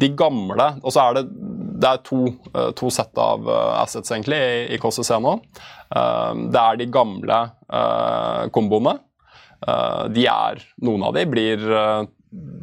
De 0.00 0.08
gamle 0.16 0.66
Og 0.80 0.92
så 0.94 1.02
er 1.02 1.18
det, 1.18 1.24
det 1.80 1.90
er 1.90 2.00
to, 2.06 2.22
uh, 2.54 2.70
to 2.76 2.90
sett 2.92 3.18
av 3.20 3.48
assets 3.50 4.12
egentlig 4.12 4.40
i, 4.40 4.64
i 4.74 4.80
KCC 4.80 5.14
nå. 5.20 5.36
det 5.90 6.60
er 6.60 6.76
de 6.78 6.86
gamle 6.92 7.38
komboene. 8.54 8.92
de 10.14 10.26
er 10.30 10.60
Noen 10.86 11.02
av 11.08 11.16
de 11.16 11.24
blir 11.26 11.64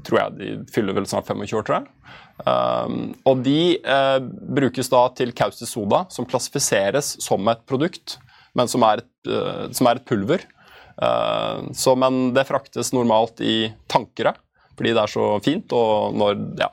tror 0.07 0.19
jeg 0.21 0.35
de 0.37 0.51
fyller 0.71 0.95
vel 0.95 1.07
snart 1.09 1.27
25 1.27 1.57
år, 1.59 1.65
tror 1.67 1.81
jeg. 1.81 1.89
Og 3.27 3.41
de 3.43 3.59
brukes 4.55 4.91
da 4.93 5.01
til 5.17 5.33
kaustisk 5.35 5.73
soda, 5.73 6.05
som 6.13 6.27
klassifiseres 6.29 7.17
som 7.23 7.47
et 7.51 7.65
produkt, 7.67 8.15
men 8.55 8.71
som 8.71 8.85
er 8.87 9.03
et, 9.03 9.31
som 9.75 9.89
er 9.89 9.99
et 9.99 10.07
pulver. 10.07 10.45
Så, 11.77 11.93
men 11.99 12.31
det 12.33 12.47
fraktes 12.49 12.93
normalt 12.95 13.43
i 13.43 13.67
tankere, 13.91 14.33
fordi 14.77 14.93
det 14.93 15.03
er 15.03 15.13
så 15.13 15.29
fint. 15.45 15.73
og 15.73 16.17
når, 16.17 16.43
ja. 16.61 16.71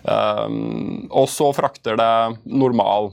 Um, 0.00 1.10
og 1.12 1.26
så 1.28 1.50
frakter 1.52 1.98
det 2.00 2.12
normal 2.48 3.10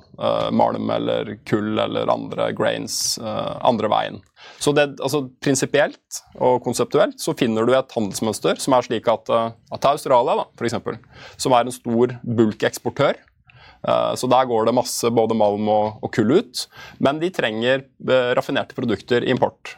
malm 0.56 0.88
eller 0.96 1.34
kull 1.44 1.76
eller 1.84 2.08
andre 2.08 2.48
grains 2.56 3.18
andre 3.20 3.90
veien. 3.92 4.22
Så 4.60 4.74
det, 4.74 4.98
altså, 5.04 5.24
Prinsipielt 5.44 6.22
og 6.42 6.62
konseptuelt 6.66 7.20
så 7.22 7.36
finner 7.38 7.68
du 7.68 7.74
et 7.78 7.94
handelsmønster 7.94 8.60
som 8.62 8.76
er 8.78 8.86
slik 8.88 9.10
at, 9.12 9.30
uh, 9.30 9.50
at 9.74 9.90
Australia, 9.90 10.38
da, 10.40 10.46
for 10.58 10.70
eksempel, 10.70 10.98
som 11.38 11.56
er 11.56 11.66
en 11.66 11.76
stor 11.76 12.16
bulkeksportør 12.24 13.20
uh, 13.20 14.14
Så 14.18 14.30
der 14.32 14.50
går 14.50 14.68
det 14.68 14.78
masse 14.78 15.12
både 15.14 15.38
malm 15.38 15.70
og, 15.70 16.00
og 16.02 16.14
kull 16.14 16.40
ut. 16.40 16.66
Men 17.04 17.22
de 17.22 17.32
trenger 17.34 17.86
uh, 17.86 18.34
raffinerte 18.38 18.78
produkter 18.78 19.26
i 19.26 19.32
import. 19.34 19.78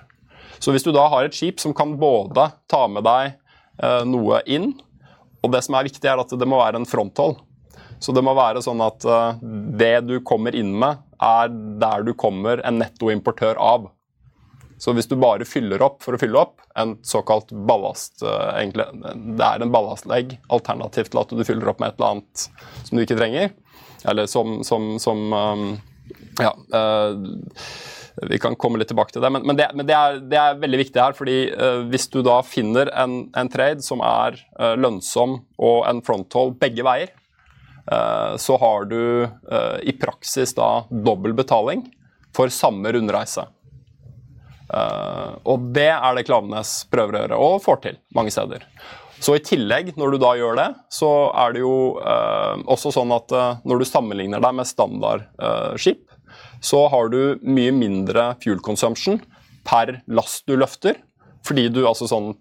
Så 0.60 0.74
hvis 0.76 0.84
du 0.84 0.92
da 0.96 1.08
har 1.12 1.28
et 1.28 1.36
skip 1.36 1.62
som 1.64 1.76
kan 1.76 1.96
både 2.00 2.50
ta 2.72 2.86
med 2.92 3.08
deg 3.08 3.36
uh, 3.36 3.38
noe 4.06 4.42
inn, 4.50 4.74
og 5.44 5.54
det 5.54 5.62
som 5.64 5.78
er 5.78 5.88
viktig, 5.88 6.04
er 6.10 6.20
at 6.20 6.34
det 6.36 6.48
må 6.50 6.60
være 6.60 6.82
en 6.82 6.88
fronthold. 6.90 7.38
Så 8.00 8.12
det 8.16 8.24
må 8.24 8.34
være 8.36 8.64
sånn 8.64 8.82
at 8.84 9.06
det 9.80 9.94
du 10.08 10.18
kommer 10.24 10.56
inn 10.56 10.74
med, 10.80 11.00
er 11.20 11.52
der 11.80 12.04
du 12.08 12.14
kommer 12.18 12.62
en 12.68 12.80
nettoimportør 12.80 13.60
av. 13.60 13.90
Så 14.80 14.94
hvis 14.96 15.10
du 15.12 15.18
bare 15.20 15.48
fyller 15.48 15.82
opp 15.84 16.00
for 16.06 16.16
å 16.16 16.20
fylle 16.22 16.40
opp, 16.40 16.62
en 16.80 16.96
såkalt 17.04 17.52
ballast 17.68 18.24
uh, 18.24 18.56
egentlig, 18.56 18.86
Det 19.36 19.44
er 19.44 19.64
en 19.66 19.74
ballastlegg, 19.74 20.38
alternativt 20.48 21.12
til 21.12 21.20
at 21.20 21.34
du 21.36 21.44
fyller 21.44 21.72
opp 21.72 21.82
med 21.84 21.92
et 21.92 22.00
eller 22.00 22.14
annet 22.14 22.46
som 22.88 22.96
du 22.96 23.04
ikke 23.04 23.20
trenger. 23.20 23.52
Eller 24.08 24.30
som, 24.32 24.62
som, 24.64 24.94
som 25.04 25.26
Ja. 26.40 26.54
Uh, 26.72 27.28
vi 28.28 28.40
kan 28.42 28.58
komme 28.60 28.82
litt 28.82 28.90
tilbake 28.92 29.14
til 29.16 29.24
det, 29.24 29.30
men, 29.32 29.46
men, 29.48 29.60
det, 29.60 29.70
men 29.78 29.88
det, 29.88 29.96
er, 29.96 30.18
det, 30.20 30.40
er, 30.40 30.60
veldig 30.60 30.80
viktig 30.82 31.02
her. 31.02 31.16
fordi 31.18 31.38
uh, 31.54 31.86
Hvis 31.92 32.10
du 32.12 32.20
da 32.26 32.40
finner 32.44 32.92
en, 32.92 33.22
en 33.38 33.52
trade 33.52 33.86
som 33.86 34.04
er 34.06 34.42
lønnsom 34.80 35.40
og 35.56 35.86
en 35.88 36.04
fronthold 36.06 36.58
begge 36.60 36.86
veier, 36.86 37.16
så 38.38 38.54
har 38.62 38.84
du 38.86 39.00
i 39.82 39.94
praksis 39.98 40.52
da 40.54 40.84
dobbel 40.92 41.34
betaling 41.34 41.82
for 42.36 42.52
samme 42.54 42.92
rundreise. 42.94 43.48
Uh, 44.70 45.34
og 45.50 45.72
det 45.74 45.90
er 45.90 46.18
det 46.18 46.28
Klaveness 46.28 46.84
prøver 46.92 47.16
å 47.16 47.22
gjøre, 47.24 47.38
og 47.42 47.64
får 47.64 47.80
til 47.86 48.02
mange 48.16 48.34
steder. 48.34 48.66
Så 49.20 49.36
i 49.36 49.44
tillegg, 49.44 49.96
når 50.00 50.14
du 50.14 50.20
da 50.22 50.36
gjør 50.38 50.60
det, 50.60 50.68
så 50.94 51.10
er 51.42 51.56
det 51.56 51.64
jo 51.64 51.74
uh, 52.00 52.62
også 52.70 52.94
sånn 52.96 53.12
at 53.16 53.34
uh, 53.36 53.58
når 53.68 53.82
du 53.82 53.90
sammenligner 53.90 54.44
deg 54.44 54.56
med 54.56 54.70
standardskip, 54.70 56.06
så 56.62 56.86
har 56.92 57.12
du 57.14 57.40
mye 57.46 57.72
mindre 57.76 58.34
fuel 58.44 58.60
consumption 58.64 59.20
per 59.68 60.02
last 60.08 60.46
du 60.50 60.58
løfter. 60.60 61.00
Fordi 61.48 61.70
du 61.72 61.86
altså 61.88 62.10
sånn 62.10 62.34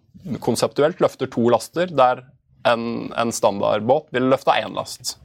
konseptuelt 0.42 1.00
løfter 1.00 1.30
to 1.30 1.46
laster, 1.52 1.86
der 1.86 2.24
en, 2.68 3.08
en 3.16 3.32
standardbåt 3.32 4.10
ville 4.14 4.30
løfta 4.32 4.58
én 4.58 4.74
last. 4.76 5.16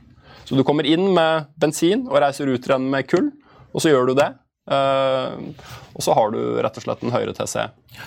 Så 0.46 0.58
du 0.60 0.64
kommer 0.68 0.86
inn 0.88 1.10
med 1.16 1.50
bensin 1.60 2.06
og 2.10 2.20
reiser 2.22 2.52
ut 2.52 2.68
igjen 2.68 2.90
med 2.92 3.08
kull, 3.10 3.32
og 3.74 3.82
så 3.82 3.94
gjør 3.94 4.12
du 4.12 4.18
det. 4.20 4.30
Uh, 4.72 5.52
og 5.94 6.04
så 6.04 6.14
har 6.16 6.32
du 6.32 6.40
rett 6.64 6.78
og 6.80 6.86
slett 6.86 7.02
en 7.04 7.12
høyere 7.12 7.34
TC. 7.36 7.58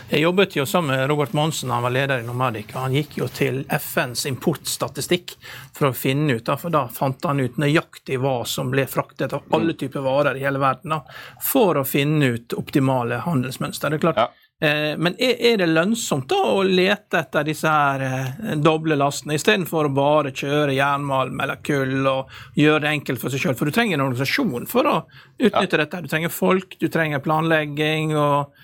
Jeg 0.08 0.22
jobbet 0.22 0.56
jo 0.56 0.64
sammen 0.66 0.96
med 0.96 1.10
Robert 1.10 1.34
Monsen, 1.36 1.70
han 1.70 1.84
var 1.84 1.92
leder 1.92 2.22
i 2.22 2.26
Nomadic. 2.26 2.72
Han 2.74 2.96
gikk 2.96 3.18
jo 3.20 3.28
til 3.28 3.60
FNs 3.68 4.24
importstatistikk 4.30 5.36
for 5.76 5.90
å 5.90 5.96
finne 5.96 6.38
ut, 6.38 6.48
for 6.58 6.72
da 6.72 6.86
fant 6.92 7.28
han 7.28 7.44
ut 7.44 7.60
nøyaktig 7.60 8.18
hva 8.22 8.38
som 8.48 8.72
ble 8.72 8.86
fraktet 8.90 9.36
av 9.36 9.44
alle 9.54 9.76
typer 9.78 10.02
varer 10.06 10.40
i 10.40 10.46
hele 10.46 10.62
verden, 10.62 10.96
da, 10.96 11.02
for 11.44 11.76
å 11.76 11.84
finne 11.86 12.32
ut 12.34 12.56
optimale 12.56 13.20
handelsmønster. 13.28 13.92
Det 13.92 14.00
er 14.00 14.06
klart, 14.08 14.24
ja. 14.24 14.45
Eh, 14.64 14.94
men 14.96 15.14
er, 15.20 15.58
det 15.60 15.66
lønnsomt 15.68 16.30
da 16.32 16.38
å 16.48 16.62
lete 16.64 17.18
etter 17.20 17.44
disse 17.44 17.68
her 17.68 18.04
eh, 18.06 18.54
doble 18.56 18.96
lastene, 18.96 19.36
istedenfor 19.36 19.90
å 19.90 19.92
bare 19.92 20.32
kjøre 20.32 20.72
jernmalm 20.72 21.42
eller 21.44 21.60
kull 21.66 22.08
og 22.08 22.32
gjøre 22.56 22.86
det 22.86 22.94
enkelt 22.94 23.20
for 23.20 23.32
seg 23.32 23.42
sjøl? 23.42 23.58
For 23.58 23.68
du 23.68 23.76
trenger 23.76 23.98
en 23.98 24.06
organisasjon 24.06 24.64
for 24.70 24.88
å 24.88 24.96
utnytte 25.36 25.76
ja. 25.76 25.82
dette. 25.82 26.00
Du 26.06 26.08
trenger 26.08 26.32
folk, 26.32 26.78
du 26.80 26.88
trenger 26.88 27.20
planlegging 27.24 28.16
og 28.16 28.56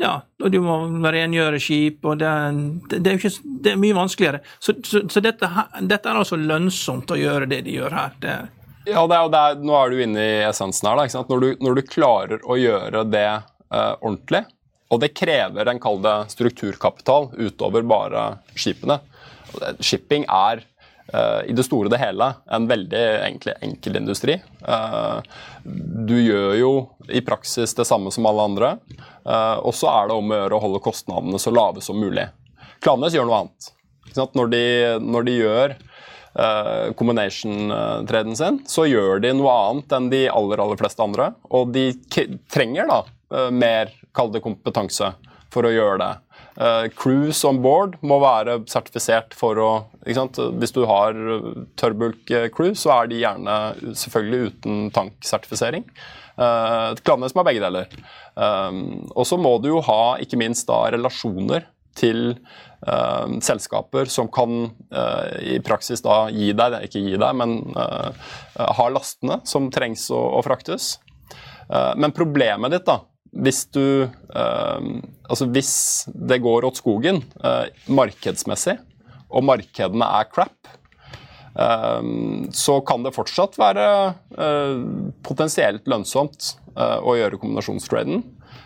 ja, 0.00 0.14
og 0.40 0.52
du 0.54 0.60
må 0.64 0.78
rengjøre 1.12 1.58
skip, 1.60 2.06
og 2.08 2.22
det, 2.22 2.30
det, 2.88 3.02
det, 3.02 3.10
er, 3.10 3.18
ikke, 3.18 3.50
det 3.60 3.72
er, 3.74 3.80
mye 3.82 3.96
vanskeligere. 3.98 4.40
Så, 4.56 4.78
så, 4.86 5.02
så 5.12 5.20
dette, 5.20 5.50
dette, 5.82 6.08
er 6.08 6.20
altså 6.22 6.38
lønnsomt 6.40 7.10
å 7.12 7.18
gjøre 7.18 7.50
det 7.50 7.58
de 7.66 7.74
gjør 7.74 7.96
her. 7.98 8.14
Det, 8.22 8.36
ja, 8.86 9.02
det 9.10 9.18
er, 9.18 9.28
det 9.34 9.42
er, 9.42 9.60
nå 9.66 9.76
er 9.76 9.92
du 9.92 10.00
inne 10.06 10.24
i 10.24 10.38
essensen 10.46 10.88
her. 10.88 11.02
Da, 11.02 11.24
når, 11.28 11.44
du, 11.44 11.50
når, 11.66 11.76
du, 11.76 11.90
klarer 11.90 12.46
å 12.48 12.56
gjøre 12.56 13.04
det 13.12 13.26
uh, 13.28 13.92
ordentlig, 13.98 14.46
og 14.90 15.00
det 15.02 15.14
krever 15.14 15.70
en 15.70 15.80
kall 15.82 16.00
det 16.02 16.16
strukturkapital 16.32 17.30
utover 17.38 17.86
bare 17.86 18.24
skipene. 18.58 18.98
Shipping 19.78 20.24
er 20.26 20.64
uh, 21.14 21.42
i 21.46 21.54
det 21.54 21.64
store 21.66 21.86
og 21.86 21.94
det 21.94 22.00
hele 22.02 22.32
en 22.50 22.66
veldig 22.70 23.02
egentlig 23.22 23.54
enkel 23.66 24.00
industri. 24.00 24.36
Uh, 24.66 25.22
du 25.62 26.16
gjør 26.18 26.56
jo 26.58 26.72
i 27.08 27.22
praksis 27.22 27.74
det 27.78 27.86
samme 27.86 28.10
som 28.14 28.26
alle 28.26 28.48
andre. 28.50 28.72
Uh, 29.22 29.62
og 29.62 29.74
så 29.78 29.92
er 29.92 30.10
det 30.10 30.18
om 30.18 30.32
å 30.32 30.40
gjøre 30.42 30.58
å 30.58 30.64
holde 30.66 30.82
kostnadene 30.82 31.42
så 31.42 31.54
lave 31.54 31.84
som 31.84 32.00
mulig. 32.00 32.26
Klanes 32.82 33.14
gjør 33.14 33.30
noe 33.30 33.44
annet. 33.44 33.70
Når 34.34 34.50
de, 34.50 34.64
når 35.06 35.26
de 35.28 35.36
gjør 35.38 35.76
Uh, 36.30 36.92
combination-treden 36.94 38.36
sin, 38.38 38.60
så 38.62 38.84
gjør 38.86 39.18
de 39.24 39.32
noe 39.34 39.50
annet 39.50 39.94
enn 39.96 40.04
de 40.12 40.20
aller 40.30 40.60
aller 40.62 40.78
fleste 40.78 41.02
andre. 41.02 41.32
Og 41.50 41.72
de 41.74 41.88
trenger 42.52 42.86
da 42.86 43.00
uh, 43.02 43.48
mer 43.50 43.90
kall 44.14 44.30
det 44.30 44.44
kompetanse, 44.44 45.10
for 45.50 45.66
å 45.66 45.72
gjøre 45.74 45.98
det. 46.04 46.12
Uh, 46.60 46.86
cruise 46.94 47.42
on 47.48 47.58
board 47.64 47.96
må 48.06 48.20
være 48.22 48.60
sertifisert 48.70 49.34
for 49.38 49.58
å 49.58 49.70
Hvis 50.06 50.74
du 50.76 50.84
har 50.86 51.18
tørrbulk-cruise, 51.80 52.78
så 52.78 52.94
er 53.00 53.10
de 53.10 53.20
gjerne 53.24 53.58
selvfølgelig 53.90 54.52
uten 54.52 54.80
tanksertifisering. 54.94 55.84
Uh, 56.38 56.94
Klannes 57.02 57.34
med 57.34 57.46
begge 57.50 57.60
deler. 57.66 57.90
Um, 58.38 59.10
og 59.12 59.26
så 59.28 59.36
må 59.36 59.56
du 59.60 59.72
jo 59.74 59.82
ha 59.84 60.16
ikke 60.22 60.38
minst 60.40 60.68
da 60.70 60.86
relasjoner 60.94 61.66
til 61.98 62.34
uh, 62.86 63.26
selskaper 63.42 64.10
som 64.12 64.30
kan 64.32 64.70
uh, 64.94 65.26
i 65.42 65.58
praksis 65.64 66.04
da 66.04 66.22
gi 66.32 66.52
deg, 66.56 66.80
ikke 66.86 67.04
gi 67.04 67.18
deg, 67.20 67.36
men 67.36 67.58
uh, 67.74 68.10
har 68.56 68.92
lastene 68.94 69.40
som 69.48 69.70
trengs 69.74 70.08
å, 70.14 70.20
å 70.38 70.42
fraktes. 70.46 70.98
men 71.70 72.10
problemet 72.10 72.72
ditt 72.72 72.86
da, 72.88 72.96
hvis 73.30 73.64
du 73.70 73.84
eh, 74.02 74.86
Altså 75.30 75.46
hvis 75.54 75.72
det 76.10 76.40
går 76.42 76.66
åt 76.66 76.80
skogen 76.80 77.20
eh, 77.46 77.70
markedsmessig, 77.86 78.74
og 79.30 79.44
markedene 79.46 80.06
er 80.18 80.26
crap, 80.26 80.70
eh, 81.54 82.08
så 82.50 82.80
kan 82.82 83.06
det 83.06 83.14
fortsatt 83.14 83.54
være 83.60 83.84
eh, 84.34 84.80
potensielt 85.22 85.86
lønnsomt 85.86 86.56
eh, 86.74 86.98
å 86.98 87.14
gjøre 87.20 87.38
kombinasjonstraden. 87.38 88.24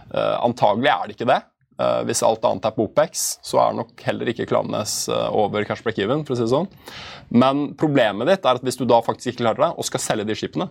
Eh, 0.08 0.36
antagelig 0.40 0.94
er 0.94 1.04
det 1.04 1.18
ikke 1.18 1.28
det. 1.34 1.42
Uh, 1.74 2.04
hvis 2.06 2.20
alt 2.22 2.44
annet 2.46 2.68
er 2.68 2.74
på 2.76 2.84
OPEX, 2.86 3.22
så 3.42 3.58
er 3.58 3.72
nok 3.74 3.98
heller 4.06 4.28
ikke 4.30 4.46
Klaveness 4.46 5.08
uh, 5.10 5.26
over 5.34 5.64
cash 5.66 5.82
break-even. 5.82 6.22
for 6.22 6.36
å 6.36 6.38
si 6.38 6.44
det 6.44 6.52
sånn. 6.52 6.68
Men 7.34 7.64
problemet 7.74 8.30
ditt 8.30 8.46
er 8.46 8.60
at 8.60 8.62
hvis 8.62 8.78
du 8.78 8.84
da 8.86 9.00
faktisk 9.02 9.32
ikke 9.32 9.42
klarer 9.42 9.64
deg 9.64 9.80
og 9.80 9.88
skal 9.88 10.02
selge 10.04 10.28
de 10.28 10.36
skipene 10.38 10.68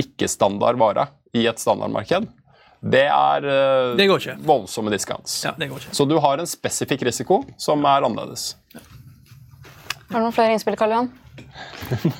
Ikke-standard 0.00 0.80
vare 0.80 1.06
i 1.36 1.44
et 1.46 1.62
standardmarked, 1.62 2.26
det 2.80 3.06
er 3.12 3.46
uh, 3.46 3.94
det 3.94 4.08
voldsomme 4.42 4.90
discounts. 4.90 5.38
Ja, 5.44 5.52
det 5.54 5.68
går 5.70 5.84
ikke. 5.84 5.94
Så 5.94 6.08
du 6.10 6.16
har 6.18 6.42
en 6.42 6.50
spesifikk 6.50 7.04
risiko 7.06 7.44
som 7.60 7.84
er 7.86 8.08
annerledes. 8.08 8.56
Ja. 8.74 8.82
Har 10.10 10.18
du 10.18 10.26
noen 10.26 10.34
flere 10.34 10.56
innspill, 10.56 10.74
Karl 10.80 10.96
Johan? 10.96 11.12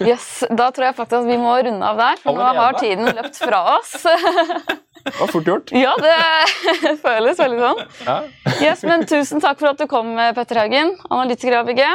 Yes, 0.06 0.44
Da 0.46 0.68
tror 0.70 0.86
jeg 0.90 0.96
faktisk 0.98 1.18
at 1.18 1.26
vi 1.26 1.38
må 1.40 1.56
runde 1.66 1.86
av 1.86 1.98
der, 1.98 2.20
for 2.22 2.38
nå 2.38 2.52
har 2.60 2.78
tiden 2.78 3.10
løpt 3.10 3.40
fra 3.42 3.64
oss. 3.74 3.96
Det 5.04 5.16
var 5.18 5.32
fort 5.32 5.52
gjort. 5.52 5.74
Ja, 5.76 5.94
det 6.00 6.16
føles 7.04 7.38
veldig 7.40 7.60
sånn. 7.60 7.84
Ja. 8.06 8.18
Yes, 8.60 8.82
men 8.86 9.06
Tusen 9.08 9.42
takk 9.42 9.60
for 9.62 9.72
at 9.72 9.80
du 9.80 9.86
kom, 9.90 10.16
Petter 10.36 10.64
Haugen, 10.64 10.96
analytiker 11.08 11.56
i 11.56 11.62
ABG. 11.62 11.86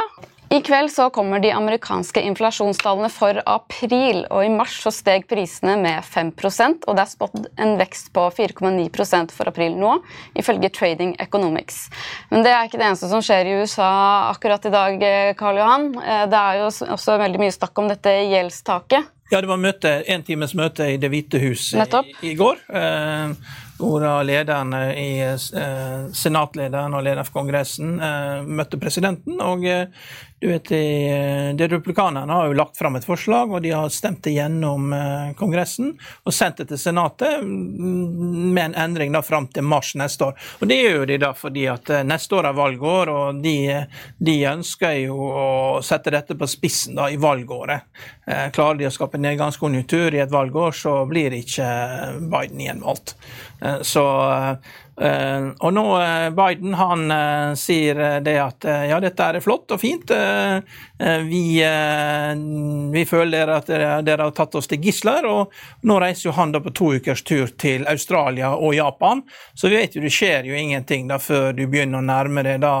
I 0.48 0.60
kveld 0.62 0.92
så 0.92 1.08
kommer 1.10 1.40
de 1.42 1.50
amerikanske 1.50 2.22
inflasjonstallene 2.22 3.08
for 3.10 3.40
april. 3.50 4.20
og 4.30 4.44
I 4.46 4.52
mars 4.52 4.76
så 4.84 4.92
steg 4.94 5.26
prisene 5.26 5.74
med 5.80 6.04
5 6.06 6.30
og 6.86 6.94
det 6.94 7.02
er 7.02 7.10
spådd 7.10 7.48
en 7.58 7.74
vekst 7.80 8.12
på 8.14 8.28
4,9% 8.30 9.34
for 9.34 9.50
april 9.50 9.74
nå, 9.74 9.96
ifølge 10.38 10.70
Trading 10.70 11.16
Economics. 11.18 11.88
Men 12.30 12.46
det 12.46 12.54
er 12.54 12.68
ikke 12.68 12.78
det 12.78 12.86
eneste 12.86 13.10
som 13.10 13.24
skjer 13.26 13.50
i 13.50 13.58
USA 13.58 13.90
akkurat 14.30 14.64
i 14.66 14.70
dag, 14.70 15.04
Karl 15.36 15.58
Johan. 15.58 15.90
Eh, 15.98 16.24
det 16.30 16.38
er 16.38 16.62
jo 16.62 16.70
også 16.94 17.18
veldig 17.18 17.42
mye 17.42 17.56
snakk 17.58 17.82
om 17.82 17.90
dette 17.90 18.14
gjeldstaket. 18.30 19.10
Ja, 19.30 19.40
det 19.42 19.50
var 19.50 19.58
møte, 19.58 19.90
en 20.06 20.22
times 20.22 20.54
møte 20.54 20.86
i 20.92 20.98
Det 21.02 21.10
hvite 21.10 21.40
hus 21.42 21.72
i, 21.74 21.82
i, 22.30 22.34
går. 22.38 22.60
Eh, 22.70 23.32
hvor 23.80 24.04
lederen 24.24 24.70
i 24.96 25.08
eh, 25.20 26.06
senatlederen 26.14 26.94
og 26.94 27.02
lederen 27.04 27.26
for 27.26 27.40
Kongressen 27.40 27.98
eh, 28.00 28.46
møtte 28.46 28.78
presidenten. 28.80 29.40
og 29.42 29.66
eh, 29.66 29.88
du 30.40 30.48
vet, 30.48 30.68
de, 30.68 31.68
Republikanerne 31.68 32.32
har 32.32 32.46
jo 32.46 32.56
lagt 32.58 32.76
fram 32.76 32.98
et 32.98 33.04
forslag, 33.04 33.52
og 33.52 33.62
de 33.64 33.70
har 33.72 33.88
stemt 33.92 34.22
det 34.26 34.34
gjennom 34.36 34.92
Kongressen 35.38 35.94
og 36.24 36.34
sendt 36.34 36.60
det 36.60 36.68
til 36.70 36.80
Senatet 36.80 37.40
mm, 37.42 38.52
med 38.52 38.62
en 38.64 38.76
endring 38.84 39.16
da 39.16 39.22
fram 39.24 39.48
til 39.48 39.64
mars 39.64 39.94
neste 39.96 40.28
år. 40.28 40.36
Og 40.60 40.68
Det 40.68 40.78
gjør 40.80 41.06
de 41.08 41.18
da 41.24 41.32
fordi 41.36 41.64
at 41.72 41.90
neste 42.04 42.36
år 42.36 42.50
er 42.50 42.58
valgår, 42.58 43.12
og 43.12 43.40
de, 43.44 43.56
de 44.18 44.36
ønsker 44.52 45.00
jo 45.06 45.16
å 45.16 45.46
sette 45.84 46.12
dette 46.12 46.36
på 46.36 46.48
spissen 46.50 47.00
da 47.00 47.08
i 47.10 47.18
valgåret. 47.20 47.88
Klarer 48.26 48.80
de 48.80 48.88
å 48.90 48.94
skape 48.94 49.20
nedgangskonjunktur 49.22 50.14
i 50.16 50.22
et 50.24 50.32
valgår, 50.32 50.76
så 50.76 50.98
blir 51.08 51.34
ikke 51.40 51.66
Biden 52.28 52.60
gjenvalgt. 52.60 53.16
Eh, 53.62 53.82
så, 53.82 54.32
eh, 54.32 54.56
og 54.96 55.72
nå 55.76 55.82
eh, 56.00 56.30
Biden 56.32 56.72
han 56.78 57.10
sier 57.60 57.98
det 58.24 58.36
at 58.40 58.64
ja, 58.64 58.96
dette 59.02 59.26
er 59.28 59.42
flott 59.44 59.74
og 59.74 59.80
fint. 59.82 60.08
Vi, 61.28 61.42
vi 62.92 63.02
føler 63.04 63.52
at 63.52 63.68
dere, 63.68 64.22
har 64.22 64.32
tatt 64.36 64.56
oss 64.56 64.70
til 64.70 64.80
gisler. 64.80 65.28
Og 65.28 65.52
nå 65.84 65.98
reiser 66.00 66.30
jo 66.30 66.36
han 66.38 66.54
da 66.54 66.62
på 66.64 66.72
to 66.72 66.94
ukers 66.96 67.20
tur 67.28 67.52
til 67.60 67.84
Australia 67.90 68.54
og 68.56 68.72
Japan. 68.78 69.20
Så 69.52 69.68
vi 69.68 69.82
vet 69.82 69.98
jo 69.98 70.04
det 70.04 70.14
skjer 70.16 70.48
jo 70.48 70.56
ingenting 70.56 71.10
da 71.12 71.20
før 71.20 71.52
du 71.52 71.66
begynner 71.66 72.00
å 72.00 72.08
nærme 72.08 72.46
deg 72.46 72.64
da 72.64 72.74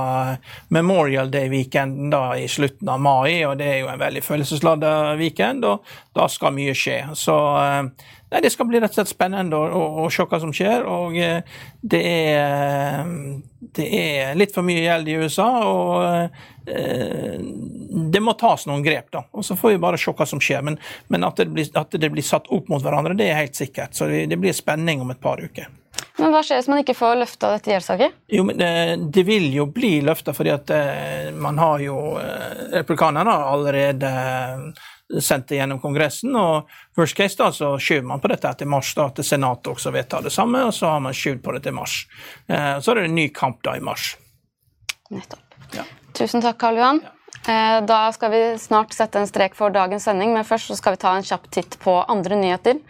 Memorial 0.72 1.28
Day-weekenden 1.32 2.08
da 2.14 2.30
i 2.40 2.48
slutten 2.48 2.88
av 2.92 3.02
mai. 3.04 3.44
Og 3.44 3.58
det 3.60 3.68
er 3.74 3.80
jo 3.82 3.92
en 3.92 4.00
veldig 4.00 4.24
følelsesladet 4.24 4.96
weekend, 5.20 5.68
og 5.68 5.84
da 6.16 6.30
skal 6.32 6.56
mye 6.56 6.72
skje. 6.76 7.02
Så 7.18 7.36
Nei, 8.30 8.40
Det 8.42 8.50
skal 8.50 8.66
bli 8.66 8.80
rett 8.82 8.90
og 8.90 8.98
slett 8.98 9.12
spennende 9.12 9.58
å, 9.58 9.66
å, 9.70 9.82
å 10.04 10.08
se 10.10 10.26
hva 10.26 10.40
som 10.42 10.52
skjer. 10.54 10.86
og 10.90 11.14
eh, 11.20 11.60
det 11.86 12.02
er, 12.02 13.06
det 13.78 13.86
er, 13.86 14.34
litt 14.38 14.54
for 14.54 14.66
mye 14.66 14.82
gjeld 14.82 15.08
i 15.08 15.16
USA, 15.22 15.46
og 15.70 16.66
eh, 16.66 17.38
det 18.10 18.22
må 18.22 18.34
tas 18.38 18.66
noen 18.66 18.82
grep. 18.82 19.12
da, 19.14 19.22
og 19.30 19.46
Så 19.46 19.54
får 19.58 19.76
vi 19.76 19.82
bare 19.86 20.00
se 20.00 20.10
hva 20.10 20.26
som 20.26 20.42
skjer. 20.42 20.64
Men, 20.66 20.78
men 21.06 21.26
at, 21.26 21.38
det 21.38 21.52
blir, 21.54 21.70
at, 21.78 21.94
det 21.94 22.10
blir, 22.10 22.26
satt 22.26 22.50
opp 22.50 22.70
mot 22.72 22.82
hverandre, 22.82 23.14
det 23.14 23.30
er 23.30 23.44
helt 23.44 23.58
sikkert. 23.58 23.94
Så 23.94 24.10
det, 24.10 24.26
det 24.32 24.40
blir 24.42 24.56
spenning 24.56 25.04
om 25.04 25.14
et 25.14 25.22
par 25.22 25.42
uker. 25.42 25.70
Men 26.18 26.32
Hva 26.32 26.42
skjer 26.44 26.58
hvis 26.58 26.68
man 26.72 26.82
ikke 26.82 26.96
får 26.96 27.14
løfta 27.20 27.52
dette 27.54 27.70
gjeldssaket? 27.70 28.18
Jo, 28.34 28.42
men 28.48 28.58
det, 28.58 28.72
eh, 28.82 28.92
det, 28.98 29.26
vil 29.28 29.46
jo 29.54 29.70
bli 29.70 30.00
løfta, 30.02 30.34
fordi 30.34 30.50
at 30.56 30.74
man 31.38 31.62
har 31.62 31.78
jo 31.84 31.96
Republikanerne 32.74 33.30
har 33.30 33.54
allerede 33.54 34.10
sendt 35.20 35.48
det 35.48 35.60
gjennom 35.60 35.80
Kongressen. 35.80 36.36
og 36.36 36.70
Worst 36.98 37.16
case 37.16 37.38
da, 37.38 37.50
så 37.52 37.74
skyver 37.78 38.06
man 38.06 38.22
på 38.22 38.30
dette 38.32 38.52
til 38.58 38.70
mars, 38.70 38.92
da, 38.94 39.08
til 39.14 39.26
Senatet 39.26 39.72
også 39.72 39.92
vedtar 39.94 40.24
det 40.26 40.32
samme, 40.34 40.64
og 40.66 40.74
så 40.74 40.90
har 40.94 41.02
man 41.04 41.14
skyvd 41.14 41.42
på 41.44 41.56
det 41.56 41.62
til 41.66 41.76
mars. 41.76 41.98
Eh, 42.48 42.78
så 42.80 42.92
er 42.92 43.00
det 43.00 43.10
en 43.10 43.18
ny 43.18 43.28
kamp 43.34 43.62
da 43.66 43.76
i 43.76 43.84
mars. 43.84 44.14
Nettopp. 45.10 45.60
Ja. 45.76 45.86
Tusen 46.16 46.42
takk, 46.42 46.58
Karl 46.58 46.80
Johan. 46.80 47.02
Ja. 47.04 47.12
Eh, 47.46 47.84
da 47.86 48.00
skal 48.12 48.32
vi 48.32 48.42
snart 48.58 48.94
sette 48.96 49.20
en 49.22 49.28
strek 49.30 49.54
for 49.54 49.70
dagens 49.70 50.08
sending, 50.08 50.32
men 50.34 50.46
først 50.46 50.72
så 50.72 50.78
skal 50.78 50.96
vi 50.96 51.02
ta 51.04 51.14
en 51.14 51.26
kjapp 51.26 51.46
titt 51.54 51.78
på 51.82 52.00
andre 52.02 52.38
nyheter. 52.40 52.80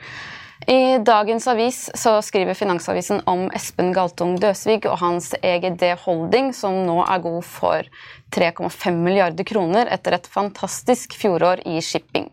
I 0.68 0.98
dagens 0.98 1.46
avis 1.46 1.90
så 1.94 2.22
skriver 2.22 2.54
Finansavisen 2.54 3.20
om 3.30 3.44
Espen 3.54 3.92
Galtung 3.94 4.32
Døsvig 4.42 4.80
og 4.90 4.96
hans 4.98 5.28
EGD 5.38 5.84
Holding, 6.02 6.48
som 6.58 6.80
nå 6.88 6.96
er 7.04 7.22
god 7.22 7.44
for 7.46 7.86
3,5 8.34 8.98
milliarder 8.98 9.46
kroner 9.46 9.86
etter 9.94 10.16
et 10.16 10.26
fantastisk 10.26 11.14
fjorår 11.20 11.62
i 11.70 11.78
shipping. 11.78 12.26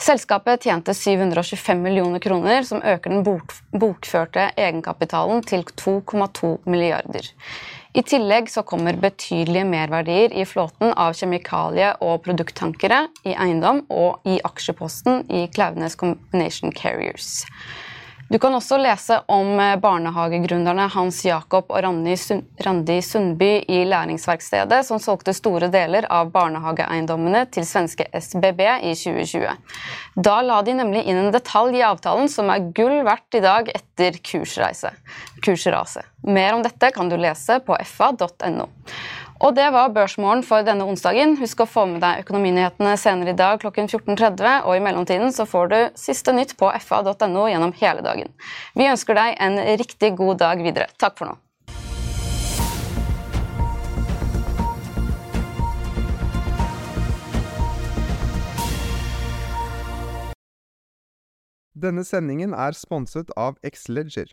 Selskapet 0.00 0.64
tjente 0.64 0.96
725 0.96 1.84
millioner 1.84 2.24
kroner, 2.24 2.64
som 2.64 2.80
øker 2.80 3.12
den 3.12 3.44
bokførte 3.76 4.48
egenkapitalen 4.56 5.44
til 5.44 5.68
2,2 5.76 6.56
milliarder. 6.64 7.28
I 7.96 8.02
tillegg 8.04 8.50
så 8.52 8.60
kommer 8.60 8.98
betydelige 9.00 9.64
merverdier 9.64 10.34
i 10.36 10.42
flåten 10.44 10.90
av 11.00 11.14
kjemikalie- 11.16 11.94
og 12.04 12.18
produkttankere, 12.26 13.06
i 13.24 13.32
eiendom 13.32 13.86
og 13.88 14.26
i 14.28 14.34
aksjeposten 14.44 15.22
i 15.32 15.46
Klaveness 15.48 15.96
Combination 15.96 16.74
Carriers. 16.76 17.46
Du 18.28 18.38
kan 18.42 18.54
også 18.54 18.74
lese 18.82 19.20
om 19.30 19.52
eh, 19.62 19.76
barnehagegründerne 19.78 20.88
Hans 20.90 21.20
Jakob 21.24 21.68
og 21.70 21.84
Randi 21.84 22.96
Sundby 23.02 23.50
i 23.70 23.84
Læringsverkstedet, 23.86 24.80
som 24.88 24.98
solgte 24.98 25.34
store 25.36 25.68
deler 25.70 26.08
av 26.10 26.32
barnehageeiendommene 26.34 27.44
til 27.54 27.66
svenske 27.68 28.08
SBB 28.10 28.64
i 28.90 28.96
2020. 28.98 29.54
Da 30.26 30.40
la 30.42 30.58
de 30.66 30.74
nemlig 30.74 31.04
inn 31.06 31.20
en 31.22 31.30
detalj 31.34 31.78
i 31.78 31.84
avtalen 31.86 32.26
som 32.32 32.50
er 32.50 32.66
gull 32.74 32.98
verdt 33.06 33.38
i 33.38 33.44
dag 33.44 33.70
etter 33.70 34.18
kursraset. 34.26 36.10
Mer 36.26 36.56
om 36.56 36.66
dette 36.66 36.90
kan 36.96 37.06
du 37.12 37.14
lese 37.20 37.60
på 37.62 37.78
fa.no. 37.86 38.66
Og 39.36 39.52
det 39.56 39.66
var 39.72 39.92
børsmålen 39.92 40.42
for 40.46 40.64
denne 40.64 40.86
onsdagen. 40.88 41.34
Husk 41.40 41.60
å 41.60 41.68
få 41.68 41.84
med 41.90 42.00
deg 42.04 42.22
økonominyhetene 42.24 42.94
senere 43.00 43.34
i 43.34 43.36
dag 43.36 43.60
klokken 43.60 43.88
14.30, 43.90 44.64
og 44.64 44.76
i 44.76 44.84
mellomtiden 44.84 45.34
så 45.36 45.44
får 45.48 45.72
du 45.72 45.80
siste 46.00 46.32
nytt 46.32 46.56
på 46.56 46.70
fa.no 46.80 47.48
gjennom 47.50 47.74
hele 47.76 48.04
dagen. 48.06 48.32
Vi 48.74 48.88
ønsker 48.88 49.18
deg 49.18 49.36
en 49.36 49.60
riktig 49.76 50.14
god 50.16 50.40
dag 50.40 50.64
videre. 50.64 50.88
Takk 50.96 51.20
for 51.20 51.32
nå. 51.32 51.36
Denne 61.76 62.06
sendingen 62.08 62.54
er 62.56 62.72
sponset 62.72 63.28
av 63.36 63.60
Xleger. 63.60 64.32